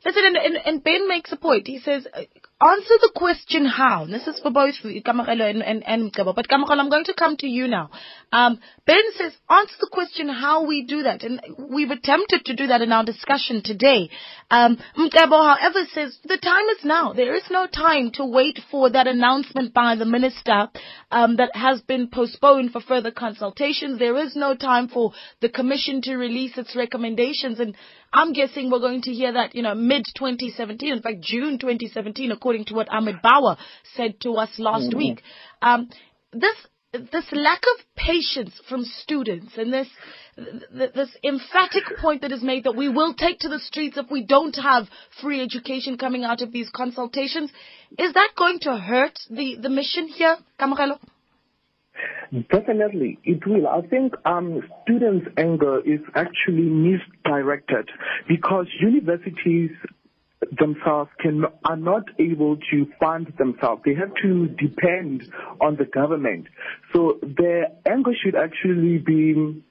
Listen, 0.04 0.22
and, 0.26 0.36
and, 0.36 0.56
and 0.66 0.84
Ben 0.84 1.08
makes 1.08 1.32
a 1.32 1.36
point. 1.36 1.66
He 1.66 1.78
says, 1.78 2.06
uh, 2.12 2.20
answer 2.64 2.94
the 3.00 3.12
question 3.14 3.64
how. 3.64 4.06
This 4.06 4.26
is 4.26 4.38
for 4.40 4.50
both 4.50 4.74
of 4.84 4.90
and, 4.90 5.40
and, 5.40 5.86
and 5.86 6.12
Mcebo. 6.12 6.34
But 6.34 6.48
Kamogelo, 6.48 6.78
I'm 6.78 6.90
going 6.90 7.04
to 7.04 7.14
come 7.14 7.36
to 7.38 7.46
you 7.46 7.68
now. 7.68 7.90
Um, 8.32 8.58
ben 8.86 9.02
says, 9.16 9.32
answer 9.48 9.74
the 9.80 9.88
question 9.90 10.28
how 10.28 10.66
we 10.66 10.84
do 10.84 11.04
that. 11.04 11.22
And 11.22 11.40
we've 11.70 11.90
attempted 11.90 12.44
to 12.46 12.56
do 12.56 12.66
that 12.66 12.82
in 12.82 12.92
our 12.92 13.04
discussion 13.04 13.62
today. 13.64 14.10
Um, 14.50 14.78
Mcebo, 14.98 15.56
however, 15.56 15.86
says, 15.92 16.18
the 16.24 16.38
time 16.38 16.66
is 16.78 16.84
now. 16.84 17.12
There 17.12 17.34
is 17.34 17.44
no 17.50 17.66
time 17.66 18.10
to 18.14 18.26
wait 18.26 18.60
for 18.70 18.90
that 18.90 19.06
announcement 19.06 19.72
by 19.72 19.96
the 19.96 20.04
minister 20.04 20.68
um, 21.10 21.36
that 21.36 21.54
has 21.54 21.80
been 21.80 22.08
postponed 22.08 22.72
for 22.72 22.80
further 22.80 23.10
consultations. 23.10 23.98
There 23.98 24.18
is 24.18 24.36
no 24.36 24.54
time 24.54 24.88
for 24.88 25.12
the 25.40 25.48
commission 25.48 26.02
to 26.02 26.16
release 26.16 26.58
its 26.58 26.76
recommendations. 26.76 27.58
And 27.60 27.74
I'm 28.12 28.32
guessing 28.32 28.70
we're 28.70 28.78
going 28.78 29.02
to 29.02 29.10
hear 29.10 29.32
that, 29.32 29.54
you 29.54 29.62
know, 29.62 29.74
mid 29.94 30.04
2017, 30.16 30.92
in 30.92 31.02
fact, 31.02 31.20
June 31.20 31.58
2017, 31.58 32.32
according 32.32 32.64
to 32.66 32.74
what 32.74 32.88
Ahmed 32.90 33.16
Bawa 33.22 33.56
said 33.96 34.20
to 34.22 34.32
us 34.34 34.50
last 34.58 34.94
week. 34.94 35.22
Um, 35.62 35.88
this 36.32 36.56
this 37.12 37.26
lack 37.32 37.62
of 37.74 37.84
patience 37.96 38.52
from 38.68 38.84
students 38.84 39.52
and 39.56 39.72
this 39.72 39.88
this 40.70 41.10
emphatic 41.24 41.82
point 42.00 42.22
that 42.22 42.32
is 42.32 42.42
made 42.42 42.64
that 42.64 42.76
we 42.76 42.88
will 42.88 43.14
take 43.14 43.38
to 43.40 43.48
the 43.48 43.58
streets 43.58 43.96
if 43.96 44.10
we 44.10 44.24
don't 44.24 44.56
have 44.56 44.88
free 45.20 45.40
education 45.40 45.96
coming 45.98 46.24
out 46.24 46.40
of 46.40 46.52
these 46.52 46.70
consultations, 46.70 47.50
is 47.98 48.12
that 48.14 48.30
going 48.36 48.58
to 48.60 48.76
hurt 48.76 49.16
the, 49.30 49.56
the 49.60 49.68
mission 49.68 50.08
here, 50.08 50.36
Kamogelo? 50.58 50.98
Definitely, 52.50 53.18
it 53.24 53.46
will. 53.46 53.68
I 53.68 53.82
think 53.82 54.14
um, 54.24 54.62
students' 54.82 55.26
anger 55.36 55.80
is 55.80 56.00
actually 56.14 56.68
misdirected 56.68 57.88
because 58.28 58.66
universities 58.80 59.70
themselves 60.58 61.10
can 61.20 61.44
are 61.64 61.76
not 61.76 62.04
able 62.18 62.56
to 62.70 62.86
fund 63.00 63.32
themselves. 63.38 63.82
They 63.84 63.94
have 63.94 64.12
to 64.22 64.48
depend 64.48 65.30
on 65.60 65.76
the 65.76 65.84
government. 65.84 66.46
So 66.92 67.18
their 67.22 67.68
anger 67.86 68.12
should 68.22 68.34
actually 68.34 68.98
be 68.98 69.62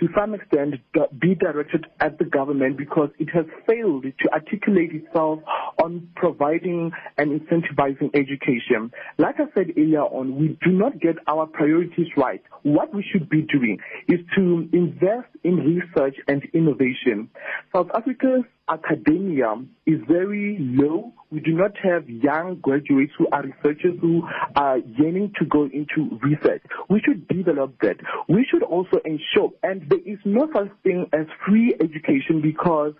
to 0.00 0.08
some 0.18 0.34
extent 0.34 0.74
be 1.18 1.34
directed 1.34 1.86
at 2.00 2.18
the 2.18 2.24
government 2.24 2.76
because 2.76 3.08
it 3.18 3.28
has 3.32 3.46
failed 3.66 4.04
to 4.04 4.32
articulate 4.32 4.90
itself 4.92 5.40
on 5.82 6.08
providing 6.16 6.90
and 7.16 7.40
incentivizing 7.40 8.10
education. 8.14 8.90
Like 9.18 9.36
I 9.38 9.44
said 9.54 9.72
earlier 9.76 10.02
on, 10.02 10.36
we 10.36 10.58
do 10.64 10.70
not 10.72 11.00
get 11.00 11.16
our 11.26 11.46
priorities 11.46 12.08
right. 12.16 12.42
What 12.62 12.94
we 12.94 13.04
should 13.10 13.28
be 13.30 13.42
doing 13.42 13.78
is 14.08 14.20
to 14.36 14.68
invest 14.72 15.28
in 15.44 15.56
research 15.56 16.16
and 16.28 16.42
innovation. 16.52 17.30
South 17.74 17.88
Africa's 17.94 18.44
academia 18.68 19.54
is 19.86 20.00
very 20.08 20.56
low. 20.60 21.12
We 21.30 21.40
do 21.40 21.52
not 21.52 21.72
have 21.82 22.08
young 22.08 22.56
graduates 22.56 23.12
who 23.18 23.26
are 23.32 23.42
researchers 23.42 23.98
who 24.00 24.22
are 24.54 24.78
yearning 24.78 25.32
to 25.38 25.44
go 25.44 25.64
into 25.64 26.18
research. 26.22 26.62
We 26.88 27.00
should 27.04 27.28
develop 27.28 27.74
that. 27.82 27.96
We 28.28 28.46
should 28.50 28.62
also 28.62 28.98
ensure, 29.04 29.52
and 29.62 29.88
there 29.88 30.00
is 30.04 30.18
no 30.24 30.48
such 30.54 30.70
thing 30.82 31.06
as 31.12 31.26
free 31.46 31.74
education 31.80 32.40
because 32.42 32.94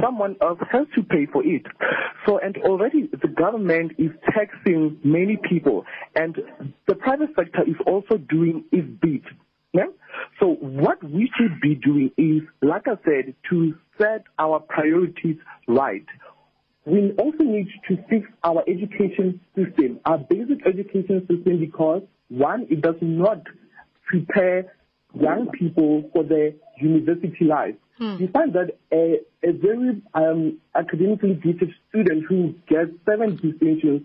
someone 0.00 0.36
else 0.40 0.58
has 0.70 0.86
to 0.94 1.02
pay 1.02 1.26
for 1.26 1.44
it. 1.44 1.62
So, 2.26 2.38
and 2.38 2.56
already 2.58 3.08
the 3.10 3.28
government 3.28 3.92
is 3.98 4.10
taxing 4.24 4.98
many 5.04 5.38
people, 5.48 5.84
and 6.14 6.36
the 6.86 6.94
private 6.94 7.30
sector 7.36 7.62
is 7.66 7.76
also 7.86 8.16
doing 8.16 8.64
its 8.72 8.88
bit. 9.00 9.22
Yeah? 9.72 9.86
So 10.40 10.54
what 10.60 11.02
we 11.04 11.30
should 11.36 11.60
be 11.60 11.74
doing 11.74 12.10
is, 12.16 12.42
like 12.62 12.88
I 12.88 12.96
said, 13.04 13.34
to 13.50 13.74
set 13.98 14.24
our 14.38 14.60
priorities 14.60 15.36
right. 15.66 16.06
We 16.84 17.12
also 17.18 17.42
need 17.42 17.68
to 17.88 17.96
fix 18.08 18.28
our 18.44 18.62
education 18.68 19.40
system, 19.56 20.00
our 20.04 20.18
basic 20.18 20.66
education 20.66 21.26
system, 21.28 21.58
because 21.58 22.02
one, 22.28 22.66
it 22.70 22.80
does 22.80 22.94
not 23.00 23.42
prepare 24.06 24.72
young 25.14 25.48
people 25.50 26.08
for 26.12 26.22
their 26.22 26.52
university 26.80 27.44
life. 27.44 27.74
You 27.98 28.28
find 28.28 28.52
that 28.52 28.76
a, 28.92 29.20
a 29.42 29.52
very 29.52 30.02
um, 30.14 30.58
academically 30.74 31.34
gifted 31.34 31.72
student 31.88 32.24
who 32.28 32.54
gets 32.68 32.90
seven 33.08 33.36
distinctions 33.36 34.02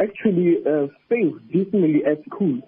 actually 0.00 0.56
uh, 0.66 0.86
fails 1.08 1.40
dismally 1.52 2.04
at 2.06 2.24
school. 2.24 2.60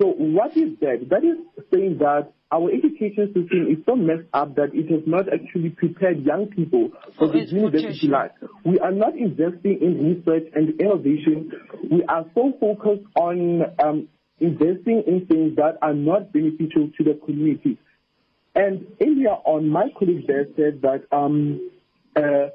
So 0.00 0.06
what 0.06 0.56
is 0.56 0.78
that? 0.80 1.08
That 1.10 1.24
is 1.24 1.38
saying 1.74 1.98
that 1.98 2.32
our 2.50 2.70
education 2.70 3.26
system 3.34 3.66
is 3.70 3.84
so 3.84 3.94
messed 3.94 4.28
up 4.32 4.54
that 4.56 4.70
it 4.72 4.90
has 4.90 5.02
not 5.06 5.26
actually 5.32 5.68
prepared 5.70 6.24
young 6.24 6.46
people 6.46 6.90
for 7.18 7.26
For 7.26 7.32
the 7.32 7.40
university 7.40 8.08
life. 8.08 8.30
We 8.64 8.78
are 8.78 8.92
not 8.92 9.16
investing 9.16 9.78
in 9.82 10.16
research 10.16 10.50
and 10.54 10.80
innovation. 10.80 11.52
We 11.90 12.04
are 12.04 12.24
so 12.34 12.54
focused 12.58 13.04
on 13.16 13.62
um, 13.78 14.08
investing 14.40 15.02
in 15.06 15.26
things 15.26 15.56
that 15.56 15.76
are 15.82 15.92
not 15.92 16.32
beneficial 16.32 16.90
to 16.96 17.04
the 17.04 17.20
community. 17.24 17.78
And 18.54 18.86
earlier 19.00 19.36
on, 19.44 19.68
my 19.68 19.90
colleague 19.98 20.26
there 20.26 20.46
said 20.56 20.80
that 20.82 21.04
um, 21.12 21.70
uh, 22.16 22.48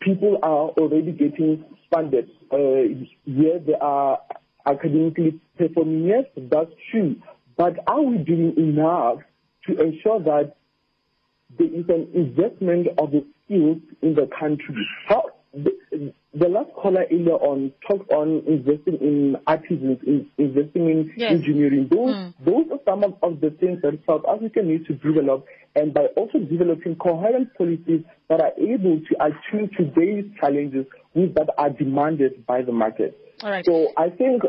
people 0.00 0.38
are 0.42 0.68
already 0.70 1.12
getting 1.12 1.64
funded. 1.92 2.30
Uh, 2.52 3.06
yeah, 3.24 3.58
they 3.66 3.74
are 3.80 4.20
academically 4.64 5.40
performing. 5.56 6.04
Yes, 6.04 6.24
that's 6.36 6.70
true. 6.90 7.16
But 7.58 7.80
are 7.88 8.00
we 8.00 8.18
doing 8.18 8.54
enough 8.56 9.18
to 9.66 9.78
ensure 9.82 10.20
that 10.20 10.56
there 11.58 11.66
is 11.66 11.84
an 11.88 12.08
investment 12.14 12.86
of 12.96 13.10
the 13.10 13.26
skills 13.44 13.78
in 14.00 14.14
the 14.14 14.28
country? 14.38 14.86
How, 15.08 15.24
last 16.34 16.70
caller 16.74 17.04
earlier 17.10 17.34
on 17.34 17.72
talked 17.88 18.10
on 18.12 18.42
investing 18.46 18.98
in 19.00 19.36
artisans, 19.46 19.98
in, 20.06 20.26
investing 20.36 20.88
in 20.90 21.12
Yes. 21.16 21.32
engineering. 21.32 21.88
Those 21.90 22.14
Mm. 22.16 22.34
those 22.44 22.66
are 22.70 22.80
some 22.84 23.02
of, 23.04 23.14
of 23.22 23.40
the 23.40 23.50
things 23.50 23.80
that 23.82 23.98
South 24.06 24.24
Africa 24.28 24.62
needs 24.62 24.86
to 24.88 24.94
develop, 24.94 25.46
and 25.74 25.94
by 25.94 26.06
also 26.16 26.38
developing 26.38 26.96
coherent 26.96 27.54
policies 27.56 28.02
that 28.28 28.40
are 28.40 28.52
able 28.58 29.00
to 29.00 29.16
attune 29.24 29.70
today's 29.76 30.26
challenges 30.40 30.86
with, 31.14 31.34
that 31.34 31.48
are 31.56 31.70
demanded 31.70 32.44
by 32.46 32.62
the 32.62 32.72
market. 32.72 33.18
All 33.42 33.50
right. 33.50 33.64
So 33.64 33.92
I 33.96 34.10
think 34.10 34.44
uh, 34.44 34.48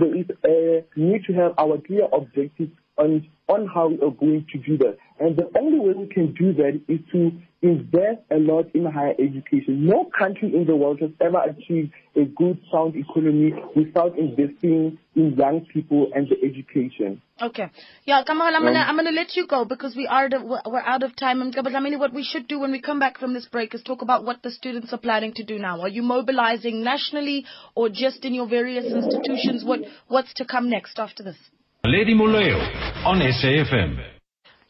there 0.00 0.16
is 0.16 0.26
a 0.44 0.84
need 0.96 1.24
to 1.26 1.32
have 1.34 1.52
our 1.58 1.78
clear 1.78 2.08
objectives 2.12 2.72
on 2.98 3.28
on 3.48 3.66
how 3.66 3.88
we 3.88 3.96
are 3.96 4.10
going 4.10 4.46
to 4.52 4.58
do 4.58 4.78
that. 4.78 4.96
And 5.22 5.36
the 5.36 5.48
only 5.56 5.78
way 5.78 5.94
we 5.94 6.08
can 6.08 6.34
do 6.34 6.52
that 6.54 6.80
is 6.88 6.98
to 7.12 7.30
invest 7.62 8.22
a 8.32 8.38
lot 8.38 8.66
in 8.74 8.84
higher 8.86 9.14
education. 9.20 9.86
No 9.86 10.10
country 10.18 10.52
in 10.52 10.66
the 10.66 10.74
world 10.74 10.98
has 10.98 11.10
ever 11.20 11.38
achieved 11.44 11.92
a 12.16 12.24
good, 12.24 12.60
sound 12.72 12.96
economy 12.96 13.54
without 13.76 14.18
investing 14.18 14.98
in 15.14 15.36
young 15.38 15.64
people 15.72 16.10
and 16.12 16.28
the 16.28 16.34
education. 16.44 17.22
Okay. 17.40 17.70
Yeah, 18.04 18.24
Kamal, 18.26 18.52
I'm 18.52 18.64
gonna 18.64 18.80
um, 18.80 18.88
I'm 18.88 18.96
gonna 18.96 19.12
let 19.12 19.36
you 19.36 19.46
go 19.46 19.64
because 19.64 19.94
we 19.94 20.08
are 20.08 20.28
we're 20.66 20.80
out 20.80 21.04
of 21.04 21.14
time. 21.14 21.52
But 21.54 21.72
I 21.72 21.78
mean, 21.78 22.00
what 22.00 22.12
we 22.12 22.24
should 22.24 22.48
do 22.48 22.58
when 22.58 22.72
we 22.72 22.80
come 22.80 22.98
back 22.98 23.18
from 23.18 23.32
this 23.32 23.46
break 23.46 23.76
is 23.76 23.82
talk 23.84 24.02
about 24.02 24.24
what 24.24 24.42
the 24.42 24.50
students 24.50 24.92
are 24.92 24.98
planning 24.98 25.34
to 25.34 25.44
do 25.44 25.56
now. 25.56 25.82
Are 25.82 25.88
you 25.88 26.02
mobilizing 26.02 26.82
nationally 26.82 27.46
or 27.76 27.88
just 27.88 28.24
in 28.24 28.34
your 28.34 28.48
various 28.48 28.86
institutions? 28.92 29.62
What 29.64 29.82
what's 30.08 30.34
to 30.34 30.44
come 30.44 30.68
next 30.68 30.98
after 30.98 31.22
this? 31.22 31.36
Lady 31.84 32.12
Moleo 32.12 32.58
on 33.06 33.20
SAFM. 33.20 34.21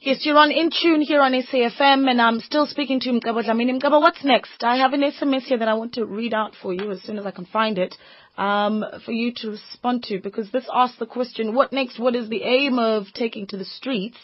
Yes, 0.04 0.26
you're 0.26 0.36
on 0.36 0.50
in 0.50 0.68
tune 0.70 1.00
here 1.00 1.22
on 1.22 1.30
SAFM, 1.30 2.10
and 2.10 2.20
I'm 2.20 2.40
still 2.40 2.66
speaking 2.66 2.98
to 2.98 3.10
Mcebo 3.10 3.44
Dlamini. 3.44 3.80
Mcebo, 3.80 4.00
what's 4.00 4.24
next? 4.24 4.64
I 4.64 4.78
have 4.78 4.94
an 4.94 5.02
SMS 5.02 5.42
here 5.42 5.58
that 5.58 5.68
I 5.68 5.74
want 5.74 5.94
to 5.94 6.04
read 6.04 6.34
out 6.34 6.56
for 6.60 6.74
you 6.74 6.90
as 6.90 7.00
soon 7.02 7.20
as 7.20 7.24
I 7.24 7.30
can 7.30 7.44
find 7.44 7.78
it, 7.78 7.94
um, 8.36 8.84
for 9.04 9.12
you 9.12 9.32
to 9.36 9.50
respond 9.50 10.02
to, 10.08 10.18
because 10.18 10.50
this 10.50 10.66
asks 10.74 10.98
the 10.98 11.06
question, 11.06 11.54
what 11.54 11.72
next? 11.72 12.00
What 12.00 12.16
is 12.16 12.28
the 12.28 12.42
aim 12.42 12.80
of 12.80 13.12
taking 13.14 13.46
to 13.46 13.56
the 13.56 13.64
streets? 13.64 14.16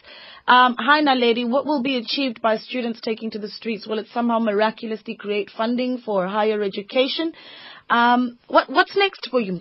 Um, 0.48 0.74
hi, 0.80 1.00
Naledi, 1.00 1.48
what 1.48 1.64
will 1.64 1.80
be 1.80 1.96
achieved 1.96 2.42
by 2.42 2.56
students 2.56 3.00
taking 3.00 3.30
to 3.30 3.38
the 3.38 3.48
streets? 3.48 3.86
Will 3.86 4.00
it 4.00 4.08
somehow 4.12 4.40
miraculously 4.40 5.14
create 5.14 5.48
funding 5.56 5.98
for 5.98 6.26
higher 6.26 6.60
education? 6.60 7.34
Um, 7.88 8.40
what, 8.48 8.68
what's 8.68 8.96
next 8.96 9.28
for 9.30 9.40
you? 9.40 9.60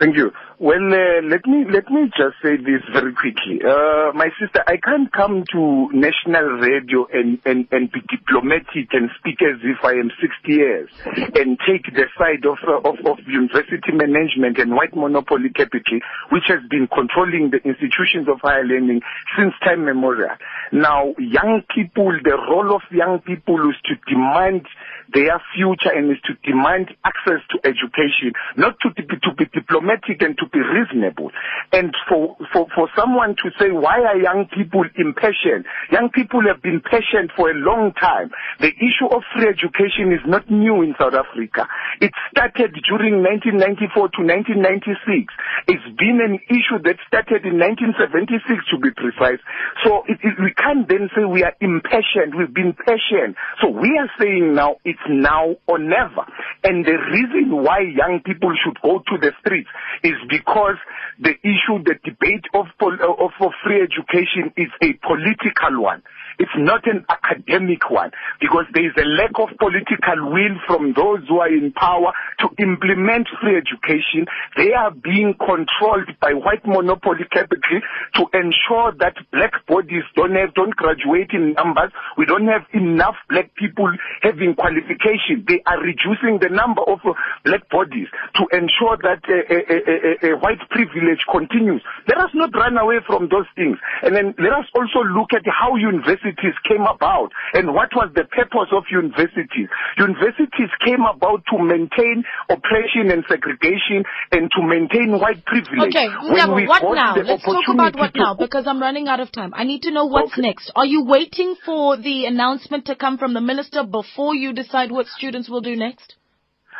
Thank 0.00 0.16
you. 0.16 0.32
Well, 0.58 0.90
uh, 0.90 1.22
let 1.22 1.46
me 1.46 1.64
let 1.70 1.88
me 1.88 2.10
just 2.18 2.34
say 2.42 2.56
this 2.56 2.82
very 2.92 3.14
quickly. 3.14 3.62
Uh, 3.62 4.10
my 4.12 4.26
sister, 4.42 4.58
I 4.66 4.74
can't 4.76 5.10
come 5.12 5.44
to 5.52 5.88
national 5.94 6.58
radio 6.58 7.06
and, 7.12 7.38
and, 7.46 7.68
and 7.70 7.92
be 7.92 8.00
diplomatic 8.10 8.90
and 8.90 9.10
speak 9.18 9.38
as 9.42 9.62
if 9.62 9.84
I 9.84 9.92
am 9.92 10.10
60 10.18 10.50
years 10.50 10.90
and 11.38 11.58
take 11.62 11.86
the 11.94 12.06
side 12.18 12.42
of, 12.42 12.58
uh, 12.66 12.82
of, 12.82 12.98
of 13.06 13.22
university 13.28 13.94
management 13.94 14.58
and 14.58 14.74
white 14.74 14.96
monopoly 14.96 15.50
capital, 15.54 16.00
which 16.30 16.44
has 16.48 16.58
been 16.68 16.88
controlling 16.90 17.50
the 17.54 17.62
institutions 17.62 18.26
of 18.26 18.40
higher 18.42 18.64
learning 18.64 19.00
since 19.38 19.54
time 19.62 19.84
memorial. 19.84 20.34
Now, 20.72 21.14
young 21.18 21.62
people, 21.72 22.10
the 22.24 22.34
role 22.50 22.74
of 22.74 22.82
young 22.90 23.20
people 23.20 23.70
is 23.70 23.76
to 23.86 23.94
demand 24.10 24.66
their 25.12 25.40
future 25.54 25.94
and 25.94 26.10
is 26.10 26.18
to 26.24 26.34
demand 26.42 26.90
access 27.04 27.42
to 27.50 27.62
education, 27.62 28.32
not 28.56 28.74
to, 28.82 28.90
to 28.90 29.34
be 29.38 29.44
diplomatic 29.54 29.83
and 29.88 30.36
to 30.38 30.46
be 30.52 30.60
reasonable. 30.60 31.30
And 31.72 31.94
for, 32.08 32.36
for, 32.52 32.66
for 32.74 32.88
someone 32.96 33.36
to 33.42 33.50
say, 33.58 33.70
why 33.70 34.00
are 34.00 34.16
young 34.16 34.46
people 34.54 34.84
impatient? 34.96 35.66
Young 35.90 36.10
people 36.12 36.40
have 36.46 36.62
been 36.62 36.80
patient 36.80 37.30
for 37.36 37.50
a 37.50 37.54
long 37.54 37.92
time. 38.00 38.30
The 38.60 38.68
issue 38.68 39.08
of 39.10 39.22
free 39.34 39.48
education 39.48 40.12
is 40.12 40.20
not 40.26 40.50
new 40.50 40.82
in 40.82 40.94
South 40.98 41.14
Africa. 41.14 41.66
It 42.00 42.12
started 42.30 42.74
during 42.88 43.22
1994 43.22 44.18
to 44.18 44.20
1996. 44.24 45.30
It's 45.68 45.88
been 45.98 46.18
an 46.22 46.40
issue 46.50 46.78
that 46.82 46.98
started 47.06 47.46
in 47.46 47.58
1976 47.58 48.42
to 48.72 48.76
be 48.82 48.90
precise. 48.94 49.40
So 49.84 50.02
it, 50.08 50.18
it, 50.22 50.34
we 50.40 50.52
can't 50.54 50.88
then 50.88 51.10
say 51.14 51.24
we 51.24 51.44
are 51.44 51.54
impatient. 51.60 52.34
We've 52.34 52.52
been 52.52 52.74
patient. 52.74 53.36
So 53.62 53.70
we 53.70 53.94
are 53.98 54.10
saying 54.18 54.54
now 54.54 54.76
it's 54.84 55.02
now 55.08 55.56
or 55.66 55.78
never. 55.78 56.26
And 56.64 56.84
the 56.84 56.98
reason 57.12 57.62
why 57.62 57.86
young 57.86 58.20
people 58.24 58.52
should 58.64 58.80
go 58.82 58.98
to 58.98 59.14
the 59.20 59.32
streets 59.40 59.70
is 60.02 60.18
because 60.28 60.76
the 61.20 61.34
issue, 61.42 61.82
the 61.84 61.96
debate 62.02 62.44
of, 62.54 62.66
of, 62.80 63.30
of 63.40 63.52
free 63.62 63.82
education 63.82 64.52
is 64.56 64.70
a 64.82 64.98
political 65.06 65.82
one. 65.82 66.02
It's 66.38 66.56
not 66.56 66.86
an 66.86 67.04
academic 67.08 67.90
one 67.90 68.10
because 68.40 68.64
there 68.74 68.86
is 68.86 68.92
a 68.98 69.06
lack 69.06 69.38
of 69.38 69.56
political 69.58 70.32
will 70.32 70.56
from 70.66 70.92
those 70.94 71.22
who 71.28 71.38
are 71.38 71.48
in 71.52 71.72
power 71.72 72.12
to 72.40 72.48
implement 72.58 73.28
free 73.40 73.56
education. 73.56 74.26
They 74.56 74.72
are 74.72 74.90
being 74.90 75.34
controlled 75.38 76.10
by 76.20 76.34
white 76.34 76.66
monopoly 76.66 77.24
capital 77.30 77.80
to 78.14 78.22
ensure 78.34 78.92
that 78.98 79.14
black 79.32 79.52
bodies 79.66 80.02
don't 80.16 80.34
have, 80.34 80.54
don't 80.54 80.74
graduate 80.74 81.30
in 81.32 81.54
numbers. 81.54 81.92
We 82.18 82.26
don't 82.26 82.46
have 82.48 82.66
enough 82.72 83.16
black 83.28 83.54
people 83.54 83.90
having 84.22 84.54
qualification. 84.54 85.44
They 85.46 85.62
are 85.66 85.78
reducing 85.78 86.40
the 86.40 86.50
number 86.50 86.82
of 86.82 87.00
black 87.44 87.68
bodies 87.70 88.08
to 88.34 88.42
ensure 88.50 88.98
that 89.02 89.22
uh, 89.28 90.36
white 90.38 90.62
privilege 90.70 91.22
continues. 91.30 91.82
Let 92.08 92.18
us 92.18 92.30
not 92.34 92.54
run 92.54 92.76
away 92.76 92.98
from 93.06 93.28
those 93.28 93.46
things. 93.54 93.78
And 94.02 94.16
then 94.16 94.34
let 94.38 94.52
us 94.52 94.66
also 94.74 95.04
look 95.04 95.32
at 95.34 95.42
how 95.46 95.76
universities 95.76 96.23
came 96.68 96.82
about 96.82 97.30
and 97.52 97.74
what 97.74 97.90
was 97.94 98.10
the 98.14 98.24
purpose 98.24 98.70
of 98.72 98.84
universities. 98.90 99.68
Universities 99.98 100.70
came 100.84 101.02
about 101.02 101.42
to 101.52 101.58
maintain 101.62 102.24
oppression 102.48 103.10
and 103.10 103.24
segregation 103.28 104.04
and 104.32 104.50
to 104.56 104.62
maintain 104.62 105.18
white 105.18 105.44
privilege. 105.44 105.94
Okay, 105.94 106.08
we 106.30 106.66
what 106.66 106.82
now? 106.94 107.14
Let's 107.16 107.44
talk 107.44 107.68
about 107.68 107.96
what 107.96 108.14
now 108.14 108.34
because 108.34 108.66
I'm 108.66 108.80
running 108.80 109.08
out 109.08 109.20
of 109.20 109.30
time. 109.32 109.52
I 109.54 109.64
need 109.64 109.82
to 109.82 109.90
know 109.90 110.06
what's 110.06 110.32
Okay. 110.32 110.42
next. 110.42 110.70
Are 110.74 110.86
you 110.86 111.04
waiting 111.04 111.56
for 111.64 111.96
the 111.96 112.26
announcement 112.26 112.86
to 112.86 112.96
come 112.96 113.18
from 113.18 113.34
the 113.34 113.40
minister 113.40 113.84
before 113.84 114.34
you 114.34 114.52
decide 114.52 114.90
what 114.90 115.06
students 115.06 115.48
will 115.48 115.60
do 115.60 115.76
next? 115.76 116.14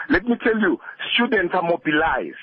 Let 0.09 0.25
me 0.25 0.37
tell 0.43 0.59
you, 0.61 0.79
students 1.15 1.55
are 1.55 1.63
mobilized. 1.63 2.37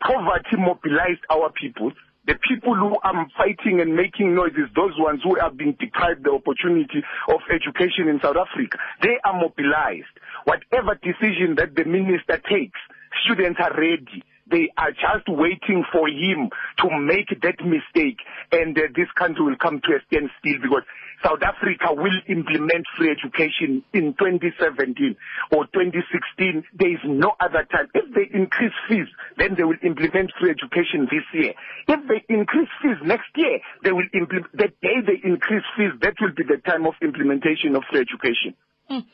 Poverty 0.00 0.56
mobilized 0.56 1.20
our 1.30 1.50
people. 1.52 1.92
The 2.26 2.38
people 2.48 2.74
who 2.74 2.96
are 3.02 3.26
fighting 3.36 3.80
and 3.80 3.94
making 3.94 4.34
noises, 4.34 4.72
those 4.74 4.92
ones 4.98 5.20
who 5.22 5.36
have 5.40 5.56
been 5.56 5.76
deprived 5.78 6.24
the 6.24 6.32
opportunity 6.32 7.02
of 7.28 7.40
education 7.52 8.08
in 8.08 8.20
South 8.22 8.36
Africa, 8.36 8.78
they 9.02 9.18
are 9.24 9.38
mobilized. 9.38 10.14
Whatever 10.44 10.94
decision 11.02 11.56
that 11.56 11.76
the 11.76 11.84
minister 11.84 12.40
takes, 12.48 12.80
students 13.24 13.60
are 13.60 13.72
ready. 13.76 14.24
They 14.50 14.70
are 14.76 14.92
just 14.92 15.28
waiting 15.28 15.84
for 15.92 16.08
him 16.08 16.50
to 16.80 17.00
make 17.00 17.28
that 17.42 17.64
mistake 17.64 18.18
and 18.52 18.76
uh, 18.76 18.82
this 18.94 19.08
country 19.16 19.44
will 19.44 19.56
come 19.56 19.80
to 19.84 19.96
a 19.96 20.00
standstill 20.06 20.60
because 20.60 20.84
South 21.22 21.42
Africa 21.42 21.92
will 21.92 22.18
implement 22.28 22.84
free 22.96 23.10
education 23.10 23.84
in 23.92 24.14
2017 24.18 25.16
or 25.52 25.66
2016. 25.66 26.64
There 26.74 26.92
is 26.92 27.00
no 27.04 27.32
other 27.40 27.64
time. 27.70 27.88
If 27.94 28.14
they 28.14 28.26
increase 28.32 28.72
fees, 28.88 29.06
then 29.38 29.54
they 29.56 29.64
will 29.64 29.78
implement 29.82 30.32
free 30.40 30.50
education 30.50 31.06
this 31.10 31.24
year. 31.32 31.54
If 31.88 32.00
they 32.08 32.24
increase 32.32 32.68
fees 32.82 32.98
next 33.04 33.30
year, 33.36 33.60
they 33.82 33.92
will 33.92 34.08
implement, 34.14 34.52
the 34.52 34.68
day 34.82 34.98
they 35.06 35.20
increase 35.22 35.64
fees, 35.76 35.92
that 36.02 36.14
will 36.20 36.32
be 36.34 36.44
the 36.44 36.60
time 36.64 36.86
of 36.86 36.94
implementation 37.02 37.76
of 37.76 37.84
free 37.90 38.00
education. 38.00 38.54
Hmm. 38.88 39.06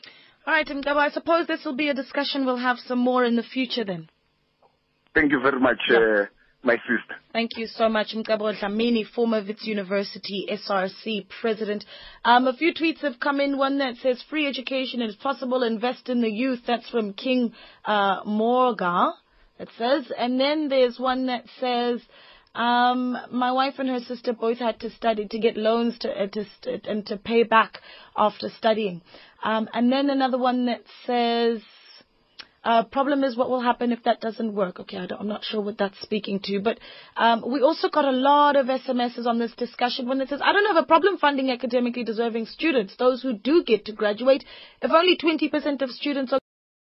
All 0.47 0.53
right, 0.53 0.65
Mcebo, 0.65 0.97
I 0.97 1.09
suppose 1.09 1.45
this 1.45 1.63
will 1.65 1.75
be 1.75 1.89
a 1.89 1.93
discussion 1.93 2.45
we'll 2.45 2.57
have 2.57 2.77
some 2.79 2.99
more 2.99 3.23
in 3.23 3.35
the 3.35 3.43
future 3.43 3.85
then. 3.85 4.09
Thank 5.13 5.31
you 5.31 5.41
very 5.41 5.59
much, 5.59 5.79
uh, 5.89 6.25
my 6.63 6.75
sister. 6.75 7.15
Thank 7.33 7.57
you 7.57 7.67
so 7.67 7.89
much, 7.89 8.13
Mcebo 8.15 8.57
Dlamini, 8.59 9.05
former 9.05 9.43
Wits 9.43 9.65
University 9.65 10.47
SRC 10.51 11.27
president. 11.41 11.85
Um, 12.23 12.47
a 12.47 12.53
few 12.53 12.73
tweets 12.73 12.99
have 12.99 13.19
come 13.19 13.39
in. 13.39 13.57
One 13.57 13.79
that 13.79 13.95
says 13.97 14.23
free 14.29 14.47
education 14.47 15.01
is 15.01 15.15
possible. 15.15 15.63
Invest 15.63 16.09
in 16.09 16.21
the 16.21 16.29
youth. 16.29 16.59
That's 16.67 16.89
from 16.89 17.13
King 17.13 17.53
uh, 17.85 18.21
Morga. 18.25 19.13
It 19.59 19.69
says, 19.77 20.11
and 20.17 20.39
then 20.39 20.69
there's 20.69 20.99
one 20.99 21.27
that 21.27 21.45
says. 21.59 22.01
Um, 22.53 23.15
my 23.31 23.53
wife 23.53 23.75
and 23.77 23.87
her 23.87 24.01
sister 24.01 24.33
both 24.33 24.57
had 24.57 24.81
to 24.81 24.89
study 24.89 25.25
to 25.25 25.39
get 25.39 25.55
loans 25.55 25.97
to, 25.99 26.09
uh, 26.09 26.27
to 26.27 26.43
st- 26.43 26.85
and 26.85 27.05
to 27.05 27.15
pay 27.15 27.43
back 27.43 27.79
after 28.17 28.49
studying. 28.49 29.01
Um, 29.41 29.69
and 29.73 29.89
then 29.89 30.09
another 30.09 30.37
one 30.37 30.65
that 30.65 30.81
says, 31.05 31.61
uh, 32.63 32.83
problem 32.83 33.23
is 33.23 33.35
what 33.35 33.49
will 33.49 33.61
happen 33.61 33.91
if 33.91 34.03
that 34.03 34.21
doesn't 34.21 34.53
work. 34.53 34.79
Okay, 34.79 34.97
I 34.97 35.07
am 35.19 35.27
not 35.27 35.43
sure 35.43 35.61
what 35.61 35.77
that's 35.77 35.99
speaking 36.01 36.39
to, 36.43 36.59
but 36.59 36.79
um, 37.17 37.43
we 37.47 37.61
also 37.61 37.89
got 37.89 38.05
a 38.05 38.11
lot 38.11 38.55
of 38.55 38.67
SMSs 38.67 39.25
on 39.25 39.39
this 39.39 39.53
discussion 39.53 40.07
when 40.07 40.21
it 40.21 40.29
says, 40.29 40.41
I 40.43 40.53
don't 40.53 40.67
have 40.73 40.83
a 40.83 40.85
problem 40.85 41.17
funding 41.17 41.49
academically 41.49 42.03
deserving 42.03 42.45
students, 42.45 42.95
those 42.97 43.21
who 43.21 43.33
do 43.33 43.63
get 43.63 43.85
to 43.85 43.93
graduate. 43.93 44.43
If 44.81 44.91
only 44.91 45.17
20% 45.17 45.81
of 45.81 45.89
students 45.91 46.33
are 46.33 46.40